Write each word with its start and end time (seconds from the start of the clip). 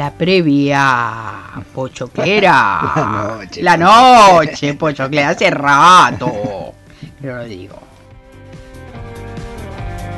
la 0.00 0.10
previa 0.10 1.62
pochoclera. 1.74 2.92
La 2.96 3.36
noche. 3.36 3.62
La 3.62 3.76
noche, 3.76 4.72
pochoclera, 4.72 5.28
hace 5.28 5.50
rato. 5.50 6.72
Yo 7.20 7.36
lo 7.36 7.44
digo. 7.44 7.78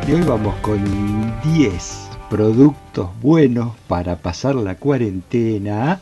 Y 0.07 0.13
hoy 0.13 0.21
vamos 0.23 0.55
con 0.63 0.81
10 1.43 2.11
productos 2.31 3.11
buenos 3.21 3.73
para 3.89 4.15
pasar 4.15 4.55
la 4.55 4.77
cuarentena 4.77 6.01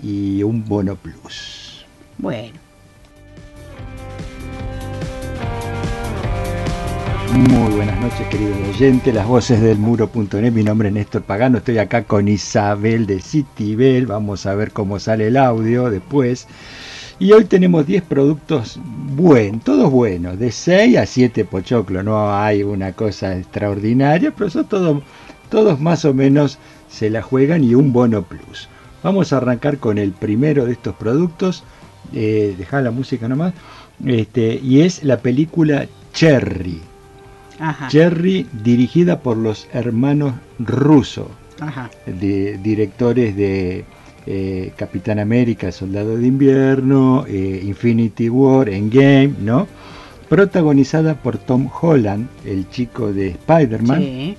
y 0.00 0.44
un 0.44 0.64
bono 0.64 0.94
plus. 0.94 1.84
Bueno. 2.18 2.65
Muy 7.32 7.74
buenas 7.74 8.00
noches, 8.00 8.26
queridos 8.28 8.56
oyentes, 8.68 9.14
las 9.14 9.26
voces 9.26 9.60
del 9.60 9.78
muro.net. 9.78 10.52
Mi 10.52 10.62
nombre 10.62 10.88
es 10.88 10.94
Néstor 10.94 11.22
Pagano, 11.22 11.58
estoy 11.58 11.78
acá 11.78 12.04
con 12.04 12.28
Isabel 12.28 13.06
de 13.06 13.20
Citibel. 13.20 14.06
Vamos 14.06 14.46
a 14.46 14.54
ver 14.54 14.72
cómo 14.72 14.98
sale 14.98 15.26
el 15.26 15.36
audio 15.36 15.90
después. 15.90 16.46
Y 17.18 17.32
hoy 17.32 17.44
tenemos 17.44 17.86
10 17.86 18.02
productos 18.04 18.78
buenos, 18.84 19.64
todos 19.64 19.90
buenos, 19.90 20.38
de 20.38 20.50
6 20.50 20.96
a 20.98 21.06
7 21.06 21.44
pochoclos. 21.44 22.04
No 22.04 22.34
hay 22.34 22.62
una 22.62 22.92
cosa 22.92 23.36
extraordinaria, 23.36 24.32
pero 24.36 24.50
son 24.50 24.66
todos, 24.66 25.02
todos 25.48 25.80
más 25.80 26.04
o 26.04 26.14
menos 26.14 26.58
se 26.88 27.10
la 27.10 27.22
juegan 27.22 27.64
y 27.64 27.74
un 27.74 27.92
bono 27.92 28.22
plus. 28.22 28.68
Vamos 29.02 29.32
a 29.32 29.38
arrancar 29.38 29.78
con 29.78 29.98
el 29.98 30.12
primero 30.12 30.66
de 30.66 30.72
estos 30.72 30.94
productos. 30.94 31.64
Eh, 32.12 32.56
la 32.70 32.90
música 32.90 33.28
nomás. 33.28 33.54
Este, 34.04 34.60
y 34.62 34.82
es 34.82 35.02
la 35.02 35.18
película 35.18 35.86
Cherry. 36.12 36.80
Ajá. 37.58 37.88
Cherry, 37.88 38.46
dirigida 38.64 39.20
por 39.20 39.36
los 39.36 39.66
hermanos 39.72 40.34
Russo, 40.58 41.30
Ajá. 41.60 41.90
de, 42.06 42.58
directores 42.58 43.34
de 43.36 43.84
eh, 44.26 44.72
Capitán 44.76 45.18
América, 45.18 45.70
Soldado 45.72 46.16
de 46.16 46.26
Invierno, 46.26 47.24
eh, 47.28 47.62
Infinity 47.64 48.28
War, 48.28 48.68
Endgame, 48.68 49.32
¿no? 49.40 49.66
Protagonizada 50.28 51.14
por 51.14 51.38
Tom 51.38 51.68
Holland, 51.80 52.26
el 52.44 52.68
chico 52.68 53.12
de 53.12 53.28
Spider-Man, 53.28 54.00
Sí. 54.00 54.36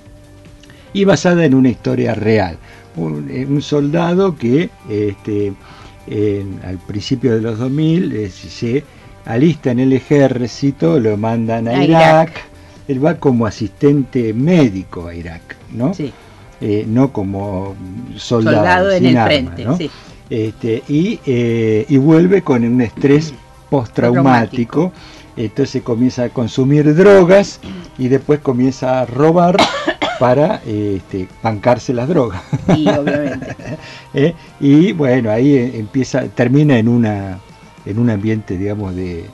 y 0.92 1.04
basada 1.04 1.44
en 1.44 1.54
una 1.54 1.70
historia 1.70 2.14
real. 2.14 2.58
Un, 2.96 3.28
eh, 3.30 3.46
un 3.48 3.62
soldado 3.62 4.36
que 4.36 4.68
este, 4.88 5.52
en- 6.06 6.60
al 6.64 6.78
principio 6.78 7.34
de 7.34 7.40
los 7.40 7.58
2000 7.58 8.12
eh, 8.14 8.28
se 8.28 8.84
alista 9.24 9.70
en 9.70 9.80
el 9.80 9.92
ejército, 9.94 11.00
lo 11.00 11.16
mandan 11.16 11.68
a, 11.68 11.72
A 11.72 11.84
Irak. 11.84 11.88
Irak. 12.30 12.44
Él 12.88 13.04
va 13.04 13.16
como 13.16 13.46
asistente 13.46 14.32
médico 14.32 15.06
a 15.06 15.14
Irak, 15.14 15.56
¿no? 15.72 15.94
Sí. 15.94 16.12
Eh, 16.60 16.84
no 16.88 17.12
como 17.12 17.76
soldado, 18.16 18.56
Soldado 18.56 18.90
en 18.92 19.06
el 19.06 19.16
arma, 19.16 19.26
frente. 19.26 19.64
¿no? 19.64 19.76
Sí. 19.76 19.90
Este, 20.28 20.82
y, 20.88 21.20
eh, 21.24 21.86
y 21.88 21.96
vuelve 21.98 22.42
con 22.42 22.64
un 22.64 22.80
estrés 22.80 23.32
postraumático. 23.70 24.92
Entonces 25.36 25.82
comienza 25.82 26.24
a 26.24 26.28
consumir 26.30 26.96
drogas 26.96 27.60
y 27.96 28.08
después 28.08 28.40
comienza 28.40 29.00
a 29.00 29.06
robar 29.06 29.56
para 30.18 30.60
este, 30.66 31.28
bancarse 31.42 31.94
las 31.94 32.08
drogas. 32.08 32.42
Y 32.76 32.88
obviamente. 32.88 33.54
¿eh? 34.14 34.34
Y 34.58 34.92
bueno, 34.92 35.30
ahí 35.30 35.56
empieza, 35.74 36.24
termina 36.24 36.76
en 36.78 36.88
una 36.88 37.38
en 37.86 37.98
un 37.98 38.10
ambiente, 38.10 38.58
digamos, 38.58 38.94
de, 38.94 39.24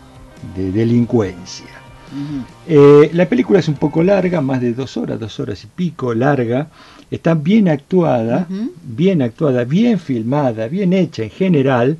de 0.55 0.71
delincuencia. 0.71 1.67
Eh, 2.69 3.11
la 3.13 3.29
película 3.29 3.59
es 3.59 3.69
un 3.69 3.75
poco 3.75 4.03
larga, 4.03 4.41
más 4.41 4.61
de 4.61 4.73
dos 4.73 4.97
horas, 4.97 5.19
dos 5.21 5.39
horas 5.41 5.63
y 5.65 5.67
pico, 5.67 6.15
larga. 6.15 6.69
Está 7.11 7.35
bien 7.35 7.69
actuada, 7.69 8.47
bien 8.83 9.23
actuada, 9.23 9.65
bien 9.65 9.99
filmada, 9.99 10.69
bien 10.69 10.93
hecha 10.93 11.23
en 11.23 11.31
general. 11.31 11.99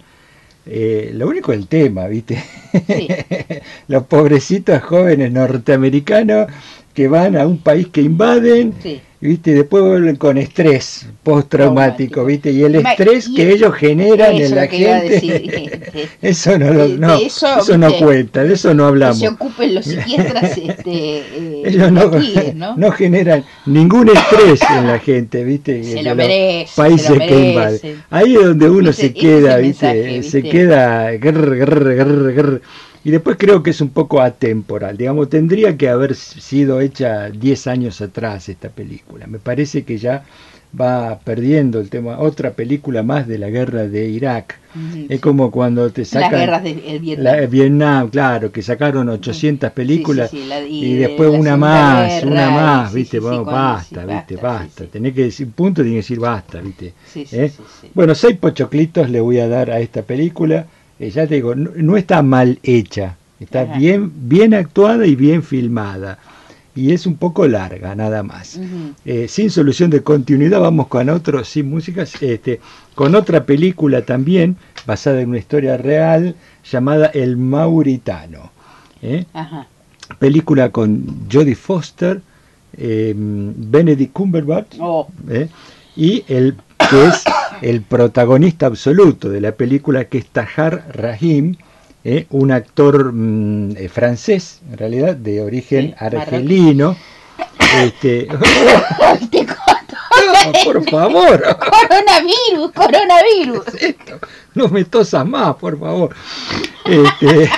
Eh, 0.67 1.13
lo 1.15 1.29
único 1.29 1.53
el 1.53 1.67
tema, 1.67 2.07
¿viste? 2.07 2.43
Sí. 2.73 3.09
Los 3.89 4.05
pobrecitos 4.05 4.83
jóvenes 4.83 5.31
norteamericanos 5.31 6.47
que 6.95 7.07
van 7.09 7.37
a 7.37 7.47
un 7.47 7.59
país 7.59 7.89
que 7.89 8.01
invaden, 8.01 8.73
Sí. 8.83 9.01
¿Viste? 9.29 9.51
Y 9.51 9.55
después 9.55 9.83
vuelven 9.83 10.17
con 10.17 10.39
estrés 10.39 11.07
postraumático, 11.23 12.15
Traumático. 12.23 12.25
¿viste? 12.27 12.53
Y 12.53 12.63
el 12.63 12.77
estrés 12.77 13.29
y- 13.29 13.35
que 13.35 13.51
ellos 13.53 13.75
generan 13.75 14.35
en 14.37 14.55
la 14.55 14.65
lo 14.65 14.71
que 14.71 14.77
gente. 14.77 16.09
Eso 16.23 16.59
no, 16.59 16.73
lo- 16.73 16.89
De- 16.89 17.27
eso, 17.27 17.47
eso 17.61 17.79
no 17.79 17.93
cuenta, 17.97 18.45
de 18.45 18.55
eso 18.55 18.73
no 18.75 18.85
Que 18.85 18.89
hablamos. 18.89 19.19
se 19.19 19.29
ocupen 19.29 19.75
los 19.75 19.85
psiquiatras 19.85 20.57
este, 20.59 21.19
eh, 21.19 21.63
Ellos 21.65 21.91
no, 21.93 22.07
iraquíes, 22.09 22.55
¿no? 22.57 22.77
no 22.77 22.91
generan 22.93 23.45
ningún 23.67 24.09
estrés 24.09 24.61
en 24.71 24.87
la 24.87 24.99
gente, 24.99 25.43
¿viste? 25.45 25.83
Se 25.83 26.03
lo 26.03 26.15
merece, 26.15 26.73
se 26.73 26.77
Países 26.81 27.11
lo 27.11 27.15
que 27.19 27.21
merecen. 27.31 27.51
invaden. 27.91 28.03
Ahí 28.11 28.35
es 28.37 28.45
donde 28.45 28.71
uno 28.71 28.93
se 28.93 29.13
queda, 29.13 29.57
¿viste? 29.59 29.87
mensaje, 29.95 30.23
Se 30.31 30.43
queda. 30.43 31.11
grr, 31.13 31.57
grr, 31.57 31.95
grr, 31.97 32.33
grr. 32.35 32.63
Y 33.05 33.11
después 33.11 33.37
creo 33.39 33.63
que 33.63 33.71
es 33.71 33.81
un 33.83 33.91
poco 33.91 34.21
atemporal. 34.23 34.97
Digamos, 34.97 35.29
tendría 35.29 35.77
que 35.77 35.89
haber 35.91 36.15
sido 36.15 36.81
hecha 36.81 37.29
10 37.31 37.67
años 37.67 38.01
atrás 38.01 38.49
esta 38.49 38.71
película. 38.71 39.27
Me 39.27 39.39
parece 39.39 39.85
que 39.85 39.99
ya 39.99 40.25
va 40.81 41.19
perdiendo 41.23 41.81
el 41.81 41.91
tema. 41.91 42.19
Otra 42.19 42.53
película 42.53 43.03
más 43.03 43.29
de 43.29 43.39
la 43.39 43.51
guerra 43.51 43.87
de 43.87 44.09
Irak. 44.09 44.59
Es 45.09 45.21
como 45.21 45.51
cuando 45.53 45.91
te 45.91 46.01
Las 46.01 46.09
sacan. 46.09 46.41
guerras 46.41 46.65
de 46.65 46.99
Vietnam. 46.99 47.25
La, 47.25 47.47
Vietnam, 47.47 48.09
claro, 48.09 48.51
que 48.51 48.63
sacaron 48.63 49.09
800 49.09 49.71
películas 49.71 50.31
Sí, 50.31 50.39
sí, 50.39 50.43
sí, 50.43 50.49
la- 50.49 50.61
y, 50.67 50.95
de 50.95 50.99
después 51.07 51.31
una 51.31 51.57
más, 51.57 52.09
Guerra, 52.09 52.27
una 52.27 52.51
más, 52.51 52.93
viste, 52.95 53.21
bueno, 53.21 53.45
basta, 53.45 54.05
viste, 54.07 54.37
basta. 54.37 54.85
Tenés 54.87 55.13
que 55.15 55.25
decir, 55.25 55.49
punto 55.51 55.83
tiene 55.83 55.97
que 55.97 56.03
decir 56.03 56.19
basta, 56.19 56.61
viste. 56.61 56.93
Sí, 57.07 57.25
sí, 57.27 57.37
¿Eh? 57.37 57.53
Bueno, 57.93 58.15
seis 58.17 58.37
pochoclitos 58.39 59.09
le 59.11 59.21
voy 59.21 59.39
a 59.39 59.47
dar 59.47 59.71
a 59.71 59.79
esta 59.79 60.03
película. 60.03 60.67
Eh, 60.99 61.11
ya 61.11 61.27
te 61.27 61.35
digo, 61.37 61.55
no, 61.55 61.71
no 61.77 61.97
está 61.97 62.23
mal 62.23 62.59
hecha, 62.63 63.17
está 63.41 63.63
Ajá. 63.63 63.79
bien, 63.79 64.13
bien 64.29 64.55
actuada 64.55 65.07
y 65.07 65.17
bien 65.17 65.43
filmada. 65.43 66.19
Y 66.77 66.93
es 66.93 67.07
un 67.07 67.17
poco 67.17 67.47
larga, 67.47 67.95
nada 67.95 68.25
más. 68.25 68.59
Eh, 69.05 69.29
sin 69.29 69.49
solución 69.51 69.91
de 69.91 70.03
continuidad, 70.03 70.59
vamos 70.61 70.89
con 70.89 71.09
otro, 71.09 71.45
sin 71.45 71.71
músicas, 71.71 72.21
este, 72.21 72.61
con 72.97 73.15
otra 73.15 73.45
película 73.45 74.03
también, 74.03 74.57
basada 74.85 75.21
en 75.21 75.29
una 75.29 75.39
historia 75.39 75.77
real, 75.77 76.35
llamada 76.69 77.07
El 77.15 77.37
Mauritano. 77.37 78.51
¿eh? 79.03 79.25
Ajá. 79.35 79.69
Película 80.19 80.71
con 80.71 81.05
Jodie 81.33 81.55
Foster, 81.55 82.21
eh, 82.77 83.15
Benedict 83.17 84.13
Cumberbatch, 84.13 84.75
Oh, 84.81 85.07
¿eh? 85.31 85.49
y 85.95 86.25
el 86.27 86.57
que 86.91 87.07
es 87.07 87.23
el 87.65 87.81
protagonista 87.81 88.67
absoluto 88.67 89.31
de 89.31 89.41
la 89.41 89.53
película, 89.53 90.05
que 90.05 90.19
es 90.19 90.27
Tahar 90.27 90.85
Rahim, 90.93 91.57
¿eh? 92.05 92.27
un 92.31 92.53
actor 92.53 93.13
mm, 93.13 93.77
eh, 93.79 93.89
francés, 93.89 94.61
en 94.71 94.77
realidad, 94.77 95.17
de 95.17 95.41
origen 95.41 95.87
Sí, 95.89 95.95
argelino. 95.99 96.95
Este, 97.83 98.27
te 99.31 99.47
corto. 99.47 99.97
no, 100.45 100.53
por 100.65 100.91
favor, 100.91 101.43
Coronavirus, 101.59 102.73
coronavirus. 102.75 103.67
esto, 103.81 104.19
no 104.55 104.69
me 104.69 104.85
tosas 104.85 105.27
más, 105.27 105.57
por 105.57 105.79
favor. 105.79 106.15
Este, 106.85 107.49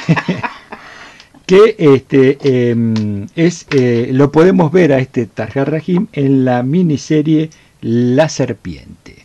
que 1.47 1.75
este 1.79 2.71
em, 2.71 3.27
es 3.35 3.67
eh, 3.71 4.11
lo 4.13 4.31
podemos 4.31 4.71
ver 4.71 4.93
a 4.93 4.99
este 5.01 5.27
Tahar 5.27 5.71
Rahim 5.71 6.07
en 6.13 6.45
la 6.45 6.63
miniserie 6.63 7.51
La 7.81 8.29
Serpiente, 8.29 9.16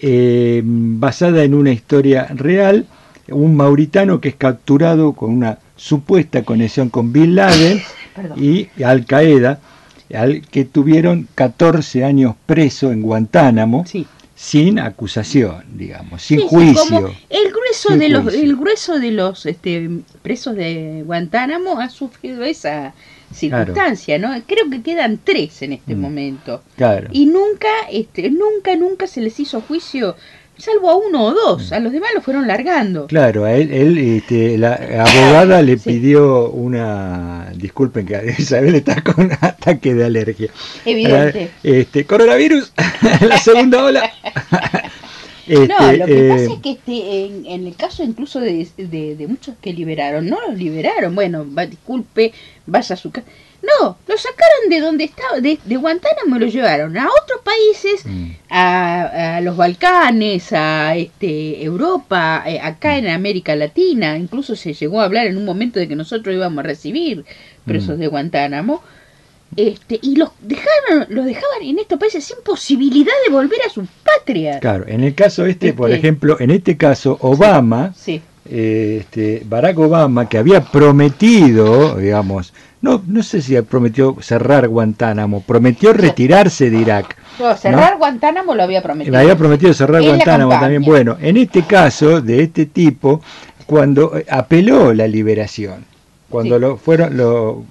Em, 0.00 1.00
basada 1.00 1.42
en 1.42 1.54
una 1.54 1.72
historia 1.72 2.26
real, 2.34 2.86
un 3.28 3.56
mauritano 3.56 4.20
que 4.20 4.28
es 4.30 4.36
capturado 4.36 5.12
con 5.12 5.30
una 5.30 5.58
supuesta 5.76 6.42
conexión 6.44 6.88
con 6.88 7.12
Bin 7.12 7.34
Laden 7.34 7.80
Perdón. 8.14 8.42
y 8.42 8.68
Al 8.82 9.04
Qaeda, 9.06 9.58
al 10.14 10.42
que 10.42 10.64
tuvieron 10.64 11.28
14 11.34 12.04
años 12.04 12.34
preso 12.46 12.92
en 12.92 13.02
Guantánamo 13.02 13.84
Sí. 13.86 14.06
sin 14.34 14.78
acusación, 14.78 15.64
digamos, 15.74 16.22
sin 16.22 16.38
Sí, 16.38 16.44
sí, 16.44 16.48
juicio. 16.48 16.84
como 16.84 17.08
el 17.28 17.50
grueso 17.52 17.96
de 17.96 18.08
los 18.08 18.34
el 18.34 18.56
grueso 18.56 18.98
de 19.00 19.10
los 19.10 19.46
este, 19.46 19.90
presos 20.22 20.54
de 20.54 21.02
Guantánamo 21.04 21.80
ha 21.80 21.90
sufrido 21.90 22.44
esa 22.44 22.94
circunstancia, 23.32 24.18
¿no? 24.18 24.30
Creo 24.46 24.68
que 24.70 24.82
quedan 24.82 25.18
tres 25.22 25.62
en 25.62 25.72
este 25.74 25.94
Mm. 25.94 26.00
momento 26.00 26.62
Claro. 26.76 27.08
y 27.12 27.26
nunca 27.26 27.68
este 27.90 28.30
nunca 28.30 28.74
nunca 28.76 29.06
se 29.06 29.20
les 29.20 29.38
hizo 29.40 29.60
juicio 29.60 30.16
salvo 30.56 30.90
a 30.90 30.96
uno 30.96 31.22
o 31.26 31.34
dos, 31.34 31.70
a 31.70 31.78
los 31.78 31.92
demás 31.92 32.10
los 32.16 32.24
fueron 32.24 32.48
largando. 32.48 33.06
Claro, 33.06 33.44
a 33.44 33.52
él, 33.52 33.70
él, 33.70 33.96
este, 33.96 34.58
la 34.58 34.72
abogada 34.74 35.62
le 35.62 35.78
Sí. 35.78 35.88
pidió 35.90 36.50
una, 36.50 37.52
disculpen 37.54 38.04
que 38.06 38.34
Isabel 38.38 38.74
está 38.74 39.00
con 39.02 39.30
ataque 39.40 39.94
de 39.94 40.04
alergia. 40.04 40.50
Evidente. 40.84 41.50
Este, 41.62 42.04
coronavirus, 42.06 42.72
la 43.20 43.38
segunda 43.38 43.84
ola. 43.84 44.10
Este, 45.48 45.68
no, 45.68 45.92
lo 45.92 46.06
que 46.06 46.26
eh, 46.26 46.30
pasa 46.30 46.52
es 46.54 46.60
que 46.60 46.70
este, 46.72 47.24
en, 47.26 47.46
en 47.46 47.66
el 47.66 47.74
caso 47.76 48.02
incluso 48.04 48.40
de, 48.40 48.68
de- 48.76 49.16
de 49.16 49.26
muchos 49.26 49.54
que 49.60 49.72
liberaron, 49.72 50.28
no 50.28 50.38
los 50.46 50.56
liberaron, 50.58 51.14
bueno, 51.14 51.46
va, 51.56 51.66
disculpe, 51.66 52.32
vaya 52.66 52.94
a 52.94 52.96
su 52.98 53.10
casa. 53.10 53.26
No 53.60 53.96
lo 54.06 54.16
sacaron 54.16 54.70
de 54.70 54.80
donde 54.80 55.04
estaba, 55.04 55.40
de, 55.40 55.58
de 55.64 55.76
Guantánamo 55.76 56.38
lo 56.38 56.46
llevaron 56.46 56.96
a 56.96 57.08
otros 57.22 57.40
países, 57.42 58.04
mm. 58.06 58.30
a, 58.50 59.40
los 59.42 59.56
Balcanes, 59.56 60.52
a 60.52 60.94
este, 60.94 61.62
Europa, 61.64 62.44
eh, 62.46 62.60
acá 62.60 62.98
en 62.98 63.08
América 63.08 63.56
Latina, 63.56 64.16
incluso 64.16 64.54
se 64.54 64.74
llegó 64.74 65.00
a 65.00 65.04
hablar 65.06 65.26
en 65.26 65.36
un 65.36 65.44
momento 65.44 65.80
de 65.80 65.88
que 65.88 65.96
nosotros 65.96 66.34
íbamos 66.34 66.60
a 66.60 66.68
recibir 66.68 67.24
presos 67.64 67.96
mm. 67.96 68.00
de 68.00 68.06
Guantánamo. 68.06 68.80
Este, 69.56 69.98
y 70.02 70.16
los 70.16 70.30
dejaron, 70.40 71.06
los 71.08 71.24
dejaban 71.24 71.62
en 71.62 71.78
estos 71.78 71.98
países 71.98 72.24
sin 72.24 72.36
posibilidad 72.44 73.12
de 73.26 73.32
volver 73.32 73.58
a 73.66 73.70
su 73.70 73.86
patria. 74.04 74.60
Claro, 74.60 74.84
en 74.86 75.02
el 75.02 75.14
caso 75.14 75.46
este, 75.46 75.72
por 75.72 75.90
este. 75.90 75.98
ejemplo, 75.98 76.36
en 76.38 76.50
este 76.50 76.76
caso, 76.76 77.18
Obama, 77.20 77.92
eh, 78.06 78.98
este, 79.00 79.42
Barack 79.44 79.78
Obama, 79.78 80.28
que 80.28 80.38
había 80.38 80.62
prometido, 80.62 81.96
digamos, 81.96 82.52
no, 82.80 83.02
no 83.06 83.22
sé 83.22 83.42
si 83.42 83.60
prometió 83.62 84.16
cerrar 84.20 84.68
Guantánamo, 84.68 85.42
prometió 85.42 85.92
retirarse 85.92 86.70
de 86.70 86.78
Irak. 86.78 87.16
No, 87.40 87.56
cerrar 87.56 87.98
Guantánamo 87.98 88.54
lo 88.54 88.62
había 88.62 88.82
prometido. 88.82 89.12
Lo 89.12 89.18
había 89.20 89.36
prometido 89.36 89.72
cerrar 89.72 90.02
Guantánamo 90.02 90.52
también. 90.52 90.82
Bueno, 90.82 91.16
en 91.20 91.36
este 91.36 91.62
caso, 91.62 92.20
de 92.20 92.42
este 92.42 92.66
tipo, 92.66 93.20
cuando 93.66 94.16
eh, 94.16 94.24
apeló 94.30 94.94
la 94.94 95.08
liberación, 95.08 95.84
cuando 96.28 96.58
lo 96.58 96.76
fueron, 96.76 97.16
lo, 97.16 97.64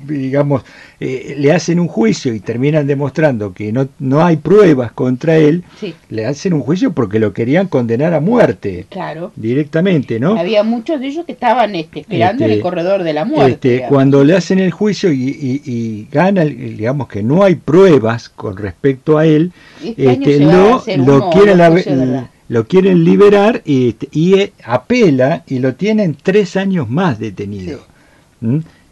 digamos, 0.00 0.62
eh, 1.00 1.34
le 1.38 1.52
hacen 1.52 1.80
un 1.80 1.88
juicio 1.88 2.32
y 2.32 2.40
terminan 2.40 2.86
demostrando 2.86 3.52
que 3.52 3.72
no, 3.72 3.88
no 3.98 4.24
hay 4.24 4.36
pruebas 4.36 4.92
contra 4.92 5.36
él, 5.36 5.64
le 6.08 6.26
hacen 6.26 6.54
un 6.54 6.60
juicio 6.60 6.92
porque 6.92 7.18
lo 7.18 7.32
querían 7.32 7.66
condenar 7.66 8.14
a 8.14 8.20
muerte. 8.20 8.86
Claro. 8.88 9.32
Directamente, 9.34 10.20
¿no? 10.20 10.38
Había 10.38 10.62
muchos 10.62 11.00
de 11.00 11.08
ellos 11.08 11.26
que 11.26 11.32
estaban 11.32 11.74
este, 11.74 12.00
esperando 12.00 12.44
en 12.44 12.50
el 12.50 12.56
este, 12.58 12.62
corredor 12.62 13.02
de 13.02 13.12
la 13.12 13.24
muerte. 13.24 13.76
Este, 13.76 13.88
cuando 13.88 14.22
le 14.22 14.36
hacen 14.36 14.60
el 14.60 14.70
juicio 14.70 15.12
y, 15.12 15.62
y, 15.64 16.08
gana, 16.12 16.44
digamos 16.44 17.08
que 17.08 17.22
no 17.22 17.42
hay 17.42 17.56
pruebas 17.56 18.28
con 18.28 18.56
respecto 18.56 19.18
a 19.18 19.26
él, 19.26 19.52
este, 19.84 20.12
este 20.12 20.40
lo, 20.40 20.82
lo 20.98 21.30
quiere 21.30 21.56
la, 21.56 22.30
lo 22.48 22.66
quieren 22.66 23.04
liberar 23.04 23.62
y, 23.64 23.96
y, 24.12 24.34
eh, 24.34 24.52
apela 24.64 25.44
y 25.46 25.58
lo 25.58 25.74
tienen 25.74 26.16
tres 26.20 26.56
años 26.56 26.88
más 26.88 27.18
detenido, 27.18 27.80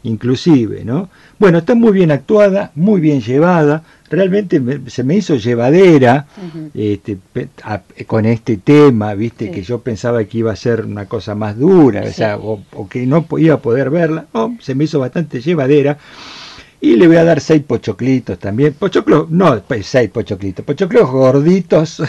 inclusive, 0.03 0.85
¿no? 0.85 1.09
Bueno, 1.39 1.59
está 1.59 1.75
muy 1.75 1.93
bien 1.93 2.11
actuada, 2.11 2.73
muy 2.75 3.01
bien 3.01 3.21
llevada, 3.21 3.85
realmente 4.11 4.61
se 4.87 5.05
me 5.05 5.17
hizo 5.17 5.37
llevadera 5.37 6.27
este, 6.75 7.19
con 8.07 8.27
este 8.27 8.57
tema, 8.57 9.15
viste, 9.15 9.51
que 9.51 9.63
yo 9.63 9.81
pensaba 9.81 10.25
que 10.25 10.39
iba 10.39 10.53
a 10.53 10.57
ser 10.57 10.85
una 10.85 11.07
cosa 11.07 11.35
más 11.35 11.59
dura, 11.59 12.03
o, 12.03 12.13
sea, 12.13 12.37
o, 12.39 12.89
que 12.89 13.07
no 13.07 13.27
iba 13.39 13.55
a 13.55 13.61
poder 13.63 13.91
verla, 13.91 14.27
se 14.61 14.75
me 14.75 14.85
hizo 14.85 14.99
bastante 14.99 15.41
llevadera. 15.41 15.99
Y 16.85 16.97
le 16.97 17.07
voy 17.07 17.17
a 17.17 17.25
dar 17.25 17.41
seis 17.41 17.63
pochoclitos 17.67 18.39
también. 18.39 18.75
Pochoclos, 18.75 19.31
no, 19.31 19.59
pues, 19.63 19.87
seis 19.87 20.11
pochoclitos. 20.11 20.67
Pochoclos 20.67 21.11
gorditos. 21.11 22.03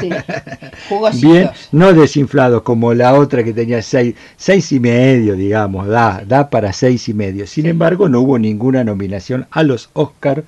Sí, 0.00 1.20
Bien, 1.26 1.50
no 1.72 1.92
desinflados 1.92 2.62
como 2.62 2.94
la 2.94 3.12
otra 3.12 3.44
que 3.44 3.52
tenía 3.52 3.82
seis, 3.82 4.14
seis 4.38 4.72
y 4.72 4.80
medio, 4.80 5.34
digamos, 5.34 5.88
da, 5.88 6.24
da 6.26 6.48
para 6.48 6.72
seis 6.72 7.06
y 7.10 7.12
medio. 7.12 7.46
Sin 7.46 7.66
embargo, 7.66 8.08
no 8.08 8.22
hubo 8.22 8.38
ninguna 8.38 8.82
nominación 8.82 9.46
a 9.50 9.62
los 9.62 9.90
Oscar 9.92 10.44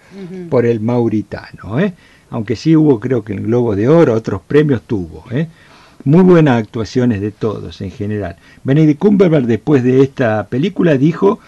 por 0.48 0.64
el 0.64 0.80
Mauritano, 0.80 1.78
¿eh? 1.78 1.92
Aunque 2.30 2.56
sí 2.56 2.74
hubo, 2.74 2.98
creo 2.98 3.24
que 3.24 3.34
el 3.34 3.42
Globo 3.42 3.76
de 3.76 3.90
Oro, 3.90 4.14
otros 4.14 4.40
premios 4.48 4.80
tuvo, 4.86 5.22
¿eh? 5.30 5.48
Muy 6.02 6.22
buenas 6.22 6.62
actuaciones 6.62 7.20
de 7.20 7.30
todos 7.30 7.82
en 7.82 7.90
general. 7.90 8.36
Benedict 8.64 8.98
Cumberbatch 8.98 9.44
después 9.44 9.82
de 9.82 10.02
esta 10.02 10.46
película 10.46 10.96
dijo, 10.96 11.40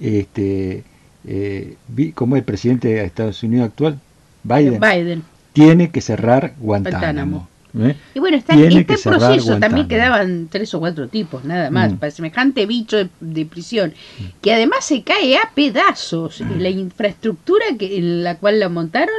este, 0.00 0.82
eh, 1.26 1.76
como 2.14 2.36
el 2.36 2.42
presidente 2.42 2.88
de 2.88 3.04
Estados 3.04 3.42
Unidos 3.42 3.68
actual, 3.68 3.98
Biden, 4.42 5.22
tiene 5.52 5.90
que 5.90 6.00
cerrar 6.00 6.54
Guantánamo. 6.58 7.48
¿eh? 7.78 7.96
Y 8.14 8.20
bueno, 8.20 8.36
está, 8.36 8.54
en 8.54 8.72
este 8.72 8.98
proceso 8.98 9.58
también 9.58 9.88
quedaban 9.88 10.48
tres 10.50 10.74
o 10.74 10.80
cuatro 10.80 11.08
tipos, 11.08 11.44
nada 11.44 11.70
más, 11.70 11.92
mm. 11.92 11.96
para 11.96 12.10
semejante 12.10 12.66
bicho 12.66 13.08
de, 13.20 13.46
prisión, 13.46 13.94
que 14.40 14.52
además 14.52 14.84
se 14.84 15.02
cae 15.02 15.36
a 15.36 15.50
pedazos. 15.54 16.40
Mm. 16.40 16.60
La 16.60 16.70
infraestructura 16.70 17.64
que, 17.78 17.96
en 17.96 18.24
la 18.24 18.36
cual 18.36 18.60
la 18.60 18.68
montaron 18.68 19.14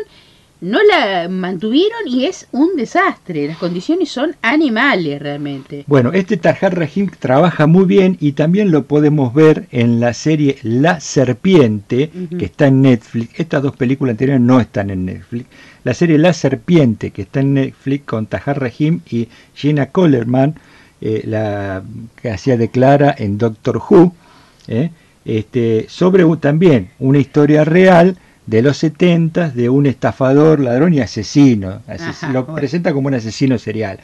no 0.63 0.79
la 0.81 1.27
mantuvieron 1.27 2.07
y 2.07 2.25
es 2.25 2.47
un 2.53 2.77
desastre. 2.77 3.47
Las 3.49 3.57
condiciones 3.57 4.09
son 4.09 4.33
animales 4.41 5.21
realmente. 5.21 5.83
Bueno, 5.87 6.13
este 6.13 6.37
Tahar 6.37 6.77
Rahim 6.77 7.09
trabaja 7.19 7.67
muy 7.67 7.83
bien 7.83 8.15
y 8.21 8.31
también 8.31 8.71
lo 8.71 8.85
podemos 8.85 9.33
ver 9.33 9.67
en 9.71 9.99
la 9.99 10.13
serie 10.13 10.57
La 10.63 11.01
Serpiente, 11.01 12.09
que 12.39 12.45
está 12.45 12.67
en 12.67 12.81
Netflix. 12.81 13.37
Estas 13.41 13.61
dos 13.61 13.75
películas 13.75 14.13
anteriores 14.13 14.41
no 14.41 14.61
están 14.61 14.89
en 14.89 15.05
Netflix. 15.05 15.47
La 15.83 15.93
serie 15.93 16.17
La 16.17 16.31
Serpiente, 16.31 17.11
que 17.11 17.23
está 17.23 17.41
en 17.41 17.55
Netflix 17.55 18.05
con 18.05 18.27
Tahar 18.27 18.61
Rahim 18.61 19.01
y 19.09 19.27
Gina 19.53 19.87
Coleman, 19.87 20.55
eh, 21.01 21.23
la 21.25 21.83
que 22.21 22.31
hacía 22.31 22.55
de 22.55 22.69
Clara 22.69 23.13
en 23.17 23.37
Doctor 23.37 23.81
Who, 23.89 24.15
eh, 24.69 24.91
este, 25.25 25.87
sobre 25.89 26.23
también 26.37 26.91
una 26.99 27.19
historia 27.19 27.65
real 27.65 28.17
de 28.45 28.61
los 28.61 28.77
70 28.77 29.49
de 29.49 29.69
un 29.69 29.85
estafador, 29.85 30.59
ladrón 30.59 30.93
y 30.93 30.99
asesino. 30.99 31.81
lo 32.31 32.45
presenta 32.53 32.93
como 32.93 33.07
un 33.07 33.13
asesino 33.15 33.57
serial. 33.57 33.99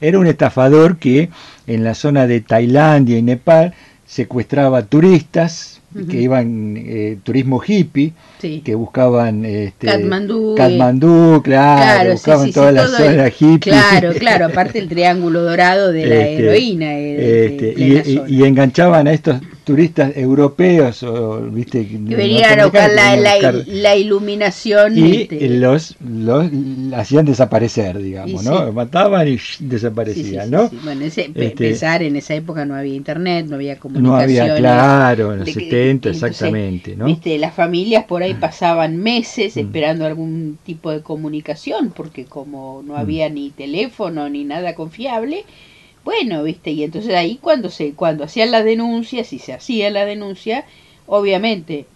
Era 0.00 0.18
un 0.18 0.26
estafador 0.26 0.98
que 0.98 1.30
en 1.66 1.84
la 1.84 1.94
zona 1.94 2.26
de 2.26 2.40
Tailandia 2.40 3.18
y 3.18 3.22
Nepal 3.22 3.74
secuestraba 4.06 4.82
turistas 4.82 5.80
que 6.10 6.20
iban 6.20 6.74
eh, 6.76 7.18
turismo 7.22 7.62
hippie, 7.64 8.12
que 8.40 8.74
buscaban 8.74 9.44
este, 9.44 9.86
Katmandú, 9.86 10.54
Katmandú 10.56 11.40
claro, 11.44 12.12
buscaban 12.12 12.52
toda 12.52 12.72
la 12.72 12.88
zona 12.88 13.28
hippie. 13.28 13.60
Claro, 13.60 14.12
claro, 14.14 14.46
aparte 14.50 14.80
el 14.80 14.88
triángulo 14.88 15.42
dorado 15.42 15.92
de 15.92 16.06
la 16.06 16.14
este, 16.16 16.38
heroína. 16.38 16.98
este, 16.98 17.74
y, 17.76 18.22
y, 18.26 18.44
enganchaban 18.44 19.06
a 19.06 19.12
estos 19.12 19.40
turistas 19.64 20.16
europeos 20.16 21.02
o 21.02 21.40
viste 21.40 21.86
que 21.86 21.96
venían 21.96 22.60
a 22.60 22.64
buscar 22.64 22.90
la, 22.92 23.96
iluminación 23.96 24.96
y 24.98 25.22
este, 25.22 25.48
los 25.48 25.96
los 26.06 26.50
hacían 26.94 27.24
desaparecer 27.24 27.98
digamos 27.98 28.44
no 28.44 28.70
mataban 28.72 29.26
y 29.26 29.38
desaparecían 29.60 30.50
no 30.50 30.68
bueno 30.82 31.04
ese, 31.04 31.30
pensar 31.30 32.02
en 32.02 32.16
esa 32.16 32.34
época 32.34 32.64
no 32.66 32.74
había 32.74 32.94
internet 32.94 33.46
no 33.48 33.56
había 33.56 33.78
comunicación 33.78 34.36
no 34.36 34.42
había 34.44 34.56
claro 34.56 35.32
en 35.32 35.40
los 35.40 35.50
70 35.50 36.10
exactamente 36.10 36.94
no 36.94 37.06
viste 37.06 37.38
las 37.38 37.54
familias 37.54 38.04
por 38.04 38.22
ahí 38.22 38.34
pasaban 38.34 38.98
meses 38.98 39.56
mm. 39.56 39.60
esperando 39.60 40.04
algún 40.04 40.58
tipo 40.64 40.90
de 40.90 41.00
comunicación 41.00 41.90
porque 41.96 42.26
como 42.26 42.82
no 42.84 42.94
mm. 42.94 42.96
había 42.96 43.30
ni 43.30 43.50
teléfono 43.50 44.28
ni 44.28 44.44
nada 44.44 44.74
confiable 44.74 45.44
bueno, 46.04 46.42
viste, 46.42 46.70
y 46.70 46.84
entonces 46.84 47.14
ahí 47.14 47.38
cuando 47.40 47.70
se, 47.70 47.94
cuando 47.94 48.24
hacían 48.24 48.50
la 48.50 48.62
denuncia, 48.62 49.24
si 49.24 49.38
se 49.38 49.54
hacía 49.54 49.90
la 49.90 50.04
denuncia, 50.04 50.64
obviamente 51.06 51.86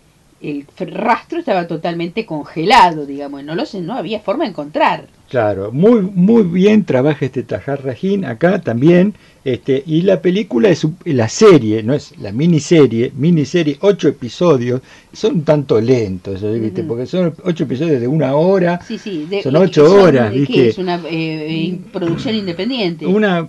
el 0.40 0.66
rastro 0.78 1.40
estaba 1.40 1.66
totalmente 1.66 2.24
congelado, 2.24 3.06
digamos, 3.06 3.42
no 3.44 3.54
lo 3.54 3.66
sé, 3.66 3.80
no 3.80 3.94
había 3.94 4.20
forma 4.20 4.44
de 4.44 4.50
encontrar. 4.50 5.06
Claro, 5.28 5.72
muy 5.72 6.00
muy 6.00 6.42
bien 6.42 6.84
trabaja 6.84 7.26
este 7.26 7.42
Tajar 7.42 7.84
Rajín 7.84 8.24
acá 8.24 8.62
también, 8.62 9.14
este 9.44 9.82
y 9.84 10.02
la 10.02 10.22
película 10.22 10.70
es 10.70 10.86
la 11.04 11.28
serie, 11.28 11.82
no 11.82 11.92
es 11.92 12.16
la 12.18 12.32
miniserie, 12.32 13.12
miniserie 13.14 13.76
ocho 13.80 14.08
episodios, 14.08 14.80
son 15.12 15.34
un 15.34 15.44
tanto 15.44 15.80
lentos, 15.80 16.40
¿viste? 16.58 16.82
porque 16.82 17.04
son 17.04 17.34
ocho 17.44 17.64
episodios 17.64 18.00
de 18.00 18.08
una 18.08 18.36
hora, 18.36 18.80
sí, 18.86 18.96
sí, 18.96 19.28
son 19.42 19.56
ocho 19.56 19.92
horas, 19.92 20.32
¿viste? 20.32 20.68
es 20.68 20.78
una 20.78 20.96
eh, 20.96 21.10
eh, 21.10 21.78
producción 21.92 22.34
independiente. 22.34 23.04
Una 23.04 23.48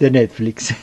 de 0.00 0.10
Netflix. 0.10 0.74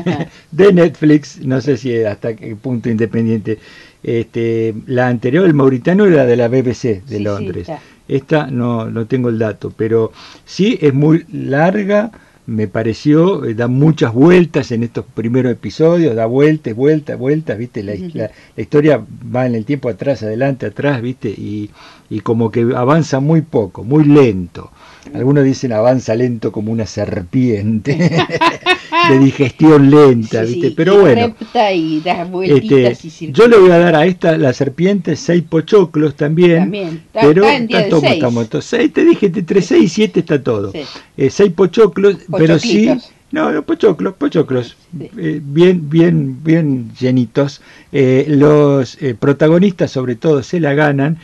de 0.52 0.72
Netflix, 0.72 1.40
no 1.44 1.60
sé 1.60 1.76
si 1.76 2.02
hasta 2.04 2.34
qué 2.34 2.56
punto 2.56 2.88
independiente. 2.88 3.58
Este, 4.02 4.74
la 4.86 5.08
anterior, 5.08 5.44
el 5.44 5.54
Mauritano, 5.54 6.06
era 6.06 6.24
de 6.24 6.36
la 6.36 6.48
BBC 6.48 7.04
de 7.04 7.20
Londres. 7.20 7.68
Esta 8.08 8.46
no, 8.46 8.88
no 8.88 9.06
tengo 9.06 9.28
el 9.28 9.38
dato, 9.38 9.72
pero 9.76 10.12
sí 10.44 10.78
es 10.80 10.94
muy 10.94 11.26
larga, 11.32 12.12
me 12.46 12.66
pareció, 12.68 13.44
eh, 13.44 13.54
da 13.54 13.68
muchas 13.68 14.12
vueltas 14.14 14.72
en 14.72 14.84
estos 14.84 15.04
primeros 15.04 15.52
episodios, 15.52 16.14
da 16.14 16.26
vueltas, 16.26 16.74
vueltas, 16.74 17.18
vueltas, 17.18 17.58
viste, 17.58 17.82
la, 17.82 17.94
la, 18.14 18.30
historia 18.56 19.04
va 19.34 19.46
en 19.46 19.54
el 19.54 19.64
tiempo 19.64 19.88
atrás, 19.88 20.22
adelante, 20.22 20.66
atrás, 20.66 21.02
viste, 21.02 21.28
y, 21.28 21.70
y 22.08 22.20
como 22.20 22.50
que 22.50 22.62
avanza 22.74 23.20
muy 23.20 23.42
poco, 23.42 23.84
muy 23.84 24.04
lento. 24.04 24.70
Algunos 25.14 25.44
dicen 25.44 25.72
avanza 25.72 26.14
lento 26.14 26.52
como 26.52 26.72
una 26.72 26.86
serpiente, 26.86 27.96
de 29.08 29.18
digestión 29.18 29.90
lenta, 29.90 30.42
¿viste? 30.42 30.72
Pero 30.72 31.00
bueno. 31.00 31.34
Este, 31.54 32.96
yo 33.32 33.48
le 33.48 33.58
voy 33.58 33.70
a 33.70 33.78
dar 33.78 33.96
a 33.96 34.06
esta, 34.06 34.36
la 34.36 34.52
serpiente, 34.52 35.16
seis 35.16 35.42
pochoclos 35.48 36.14
también. 36.14 36.58
También. 36.58 37.02
pero 37.12 37.44
está, 37.44 37.80
estamos, 37.80 38.48
seis. 38.60 38.92
te 38.92 39.04
dije 39.04 39.26
entre 39.26 39.62
seis 39.62 39.84
y 39.84 39.88
siete 39.88 40.20
está 40.20 40.42
todo. 40.42 40.72
Eh, 41.16 41.30
seis 41.30 41.52
pochoclos, 41.52 42.18
pero 42.36 42.58
sí 42.58 42.90
No, 43.32 43.52
no, 43.52 43.62
pochoclos, 43.62 44.14
pochoclos, 44.14 44.76
eh, 44.98 45.40
bien, 45.42 45.88
bien, 45.88 46.42
bien 46.42 46.90
llenitos. 46.98 47.60
Eh, 47.92 48.24
los 48.28 49.00
eh, 49.00 49.14
protagonistas, 49.14 49.92
sobre 49.92 50.16
todo, 50.16 50.42
se 50.42 50.58
la 50.58 50.74
ganan. 50.74 51.18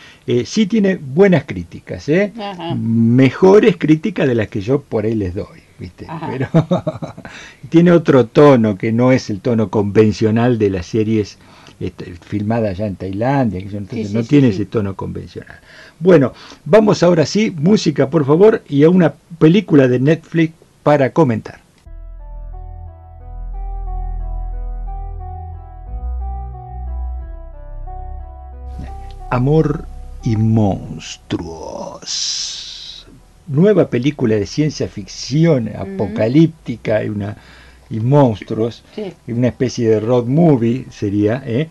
sí 0.44 0.66
tiene 0.66 0.96
buenas 0.96 1.44
críticas, 1.44 2.08
mejores 2.76 3.76
críticas 3.76 4.28
de 4.28 4.36
las 4.36 4.48
que 4.48 4.60
yo 4.60 4.82
por 4.82 5.04
ahí 5.04 5.16
les 5.16 5.34
doy, 5.34 5.60
¿viste? 5.80 6.06
Pero 6.30 6.48
tiene 7.70 7.90
otro 7.90 8.26
tono 8.26 8.78
que 8.78 8.92
no 8.92 9.10
es 9.10 9.28
el 9.28 9.40
tono 9.40 9.68
convencional 9.68 10.58
de 10.58 10.70
las 10.70 10.86
series 10.86 11.38
este, 11.80 12.14
filmadas 12.24 12.78
ya 12.78 12.86
en 12.86 12.94
Tailandia, 12.94 13.58
entonces 13.58 14.12
no 14.12 14.22
tiene 14.22 14.48
ese 14.48 14.66
tono 14.66 14.94
convencional. 14.94 15.58
Bueno, 15.98 16.32
vamos 16.64 17.02
ahora 17.02 17.26
sí, 17.26 17.50
música 17.50 18.08
por 18.10 18.24
favor, 18.24 18.62
y 18.68 18.84
a 18.84 18.90
una 18.90 19.14
película 19.38 19.88
de 19.88 19.98
Netflix 19.98 20.54
para 20.84 21.12
comentar. 21.12 21.65
Amor 29.28 29.86
y 30.22 30.36
monstruos. 30.36 32.04
Nueva 33.48 33.90
película 33.90 34.36
de 34.36 34.46
ciencia 34.46 34.86
ficción 34.86 35.68
apocalíptica 35.76 37.02
y, 37.02 37.08
una, 37.08 37.36
y 37.90 37.98
monstruos, 37.98 38.84
y 39.26 39.32
una 39.32 39.48
especie 39.48 39.90
de 39.90 39.98
road 39.98 40.26
movie 40.26 40.86
sería, 40.90 41.42
¿eh? 41.44 41.68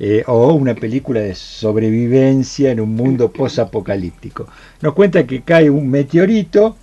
Eh, 0.00 0.24
o 0.26 0.54
una 0.54 0.74
película 0.74 1.20
de 1.20 1.34
sobrevivencia 1.34 2.70
en 2.70 2.80
un 2.80 2.96
mundo 2.96 3.30
posapocalíptico. 3.30 4.48
Nos 4.80 4.94
cuenta 4.94 5.26
que 5.26 5.42
cae 5.42 5.68
un 5.68 5.88
meteorito 5.90 6.76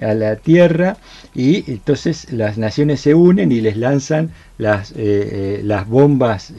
a 0.00 0.14
la 0.14 0.36
Tierra 0.36 0.96
y 1.34 1.70
entonces 1.70 2.32
las 2.32 2.56
naciones 2.56 3.02
se 3.02 3.14
unen 3.14 3.52
y 3.52 3.60
les 3.60 3.76
lanzan 3.76 4.30
las, 4.56 4.94
eh, 4.96 5.60
las 5.62 5.86
bombas 5.86 6.54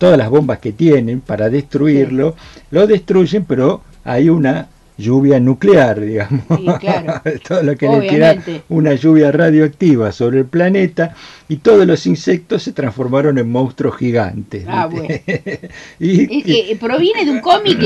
todas 0.00 0.16
las 0.16 0.30
bombas 0.30 0.58
que 0.60 0.72
tienen 0.72 1.20
para 1.20 1.50
destruirlo, 1.50 2.34
lo 2.70 2.86
destruyen, 2.86 3.44
pero 3.44 3.82
hay 4.02 4.30
una 4.30 4.66
lluvia 4.96 5.38
nuclear, 5.38 6.00
digamos, 6.06 6.44
todo 7.48 7.62
lo 7.62 7.76
que 7.76 7.86
le 7.86 8.08
tira 8.08 8.36
una 8.70 8.94
lluvia 8.94 9.30
radioactiva 9.30 10.10
sobre 10.10 10.38
el 10.38 10.46
planeta 10.46 11.14
y 11.50 11.56
todos 11.56 11.86
los 11.86 12.06
insectos 12.06 12.62
se 12.62 12.72
transformaron 12.72 13.36
en 13.36 13.50
monstruos 13.52 13.98
gigantes. 13.98 14.64
Ah, 14.66 14.86
bueno. 14.86 15.08
y, 16.00 16.74
proviene 16.76 17.26
de 17.26 17.30
un 17.30 17.40
cómic, 17.40 17.78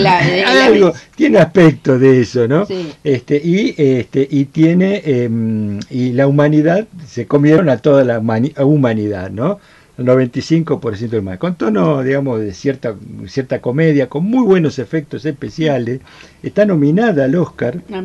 algo 0.47 0.92
tiene 1.16 1.38
aspecto 1.38 1.99
de 1.99 2.21
eso, 2.21 2.47
¿no? 2.47 2.64
Este 3.02 3.40
y 3.42 3.75
este 3.76 4.26
y 4.30 4.44
tiene 4.44 5.02
em, 5.04 5.80
y 5.90 6.12
la 6.12 6.28
humanidad 6.28 6.87
se 7.09 7.26
comieron 7.26 7.68
a 7.68 7.78
toda 7.78 8.04
la 8.04 8.18
humanidad, 8.21 9.30
¿no? 9.30 9.59
El 9.96 10.06
95% 10.06 11.08
del 11.08 11.22
más, 11.22 11.38
con 11.38 11.54
tono, 11.54 12.02
digamos, 12.02 12.40
de 12.40 12.52
cierta, 12.52 12.96
cierta 13.26 13.60
comedia, 13.60 14.08
con 14.08 14.24
muy 14.24 14.44
buenos 14.44 14.78
efectos 14.78 15.24
especiales. 15.24 16.00
Está 16.42 16.64
nominada 16.64 17.24
al 17.24 17.34
Oscar 17.36 17.80
ah, 17.92 18.02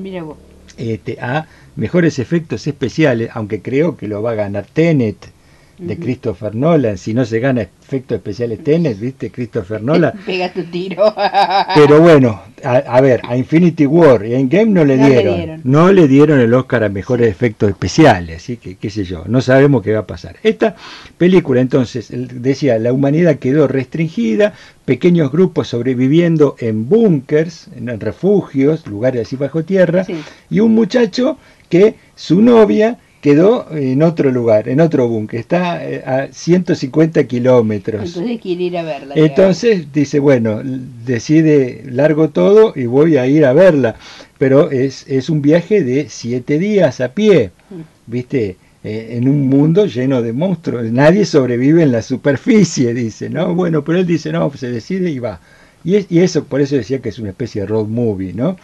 este, 0.77 1.17
a 1.19 1.47
mejores 1.75 2.19
efectos 2.19 2.67
especiales, 2.67 3.29
aunque 3.33 3.61
creo 3.61 3.97
que 3.97 4.07
lo 4.07 4.21
va 4.21 4.31
a 4.31 4.35
ganar 4.35 4.65
Tenet 4.65 5.31
de 5.79 5.97
Christopher 5.97 6.55
Nolan, 6.55 6.97
si 6.97 7.13
no 7.13 7.25
se 7.25 7.39
gana 7.39 7.61
efectos 7.61 8.17
especiales 8.17 8.63
Tenet, 8.63 8.99
¿viste? 8.99 9.31
Christopher 9.31 9.81
Nolan. 9.81 10.13
Pega 10.25 10.51
tu 10.51 10.63
tiro. 10.63 11.13
Pero 11.75 12.01
bueno, 12.01 12.41
a, 12.63 13.01
ver, 13.01 13.21
a 13.23 13.37
Infinity 13.37 13.85
War 13.85 14.25
y 14.25 14.33
a 14.33 14.39
Endgame 14.39 14.71
no 14.71 14.83
le, 14.83 14.97
dieron, 14.97 15.61
No 15.63 15.91
le 15.91 16.07
dieron 16.07 16.39
el 16.39 16.53
Oscar 16.53 16.83
a 16.83 16.89
mejores 16.89 17.29
efectos 17.29 17.69
especiales, 17.69 18.37
así 18.37 18.57
que 18.57 18.75
qué 18.75 18.89
sé 18.89 19.03
yo, 19.05 19.23
no 19.27 19.41
sabemos 19.41 19.81
qué 19.81 19.93
va 19.93 19.99
a 19.99 20.07
pasar. 20.07 20.35
Esta 20.43 20.75
película 21.17 21.61
entonces 21.61 22.09
decía, 22.11 22.77
la 22.79 22.93
humanidad 22.93 23.37
quedó 23.37 23.67
restringida, 23.67 24.53
pequeños 24.85 25.31
grupos 25.31 25.67
sobreviviendo 25.69 26.55
en 26.59 26.89
búnkers, 26.89 27.69
en 27.75 27.99
refugios, 27.99 28.85
lugares 28.87 29.27
así 29.27 29.35
bajo 29.35 29.63
tierra, 29.63 30.05
y 30.49 30.59
un 30.59 30.73
muchacho 30.73 31.37
que 31.69 31.95
su 32.15 32.41
novia 32.41 32.97
quedó 33.21 33.67
en 33.71 34.01
otro 34.01 34.31
lugar, 34.31 34.69
en 34.69 34.79
otro 34.79 35.07
búnker, 35.07 35.39
está 35.39 35.83
eh, 35.85 36.03
a 36.05 36.27
150 36.31 37.23
kilómetros. 37.25 38.05
Entonces 38.05 38.41
quiere 38.41 38.63
ir 38.63 38.77
a 38.77 38.83
verla. 38.83 39.15
Entonces 39.15 39.91
dice, 39.91 40.19
bueno, 40.19 40.61
decide, 40.63 41.83
largo 41.85 42.29
todo 42.29 42.73
y 42.75 42.85
voy 42.85 43.17
a 43.17 43.27
ir 43.27 43.45
a 43.45 43.53
verla, 43.53 43.95
pero 44.37 44.71
es, 44.71 45.05
es 45.07 45.29
un 45.29 45.41
viaje 45.41 45.83
de 45.83 46.07
siete 46.09 46.59
días 46.59 47.01
a 47.01 47.13
pie, 47.13 47.51
mm. 47.69 48.11
¿viste? 48.11 48.57
Eh, 48.81 49.17
en 49.17 49.27
un 49.27 49.49
mundo 49.49 49.85
lleno 49.87 50.21
de 50.21 50.31
monstruos, 50.31 50.85
nadie 50.85 51.25
sobrevive 51.25 51.83
en 51.83 51.91
la 51.91 52.01
superficie, 52.01 52.93
dice, 52.93 53.29
¿no? 53.29 53.53
Bueno, 53.53 53.83
pero 53.83 53.99
él 53.99 54.07
dice, 54.07 54.31
no, 54.31 54.49
se 54.55 54.71
decide 54.71 55.09
y 55.09 55.19
va. 55.19 55.41
Y, 55.83 56.19
eso, 56.19 56.43
por 56.43 56.61
eso 56.61 56.75
decía 56.75 56.99
que 57.01 57.09
es 57.09 57.19
una 57.19 57.29
especie 57.29 57.61
de 57.61 57.67
road 57.67 57.87
movie, 57.87 58.33
¿no? 58.33 58.57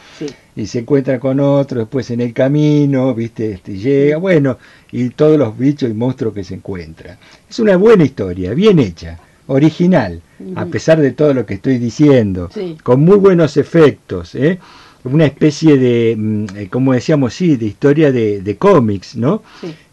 Y 0.56 0.68
se 0.68 0.80
encuentra 0.80 1.20
con 1.20 1.40
otro 1.40 1.80
después 1.80 2.12
en 2.12 2.22
el 2.22 2.34
camino, 2.34 3.14
¿viste? 3.14 3.54
Este, 3.54 3.78
llega, 3.78 4.18
bueno, 4.18 4.58
y 4.92 5.10
todos 5.10 5.38
los 5.38 5.58
bichos 5.58 5.90
y 5.90 5.94
monstruos 5.94 6.34
que 6.34 6.44
se 6.44 6.56
encuentran. 6.56 7.18
Es 7.50 7.60
una 7.60 7.78
buena 7.78 8.04
historia, 8.04 8.54
bien 8.54 8.80
hecha, 8.80 9.18
original, 9.48 10.22
a 10.56 10.66
pesar 10.66 11.00
de 11.00 11.12
todo 11.12 11.34
lo 11.34 11.46
que 11.46 11.56
estoy 11.56 11.78
diciendo, 11.78 12.50
con 12.84 13.02
muy 13.02 13.18
buenos 13.18 13.58
efectos, 13.58 14.36
¿eh? 14.36 14.60
Una 15.06 15.26
especie 15.28 15.78
de, 15.78 16.16
mm, 16.18 16.46
eh, 16.56 16.68
como 16.68 16.94
decíamos, 16.94 17.36
sí, 17.36 17.58
de 17.58 17.68
historia 17.68 18.12
de, 18.12 18.56
cómics, 18.58 19.16
¿no? 19.16 19.44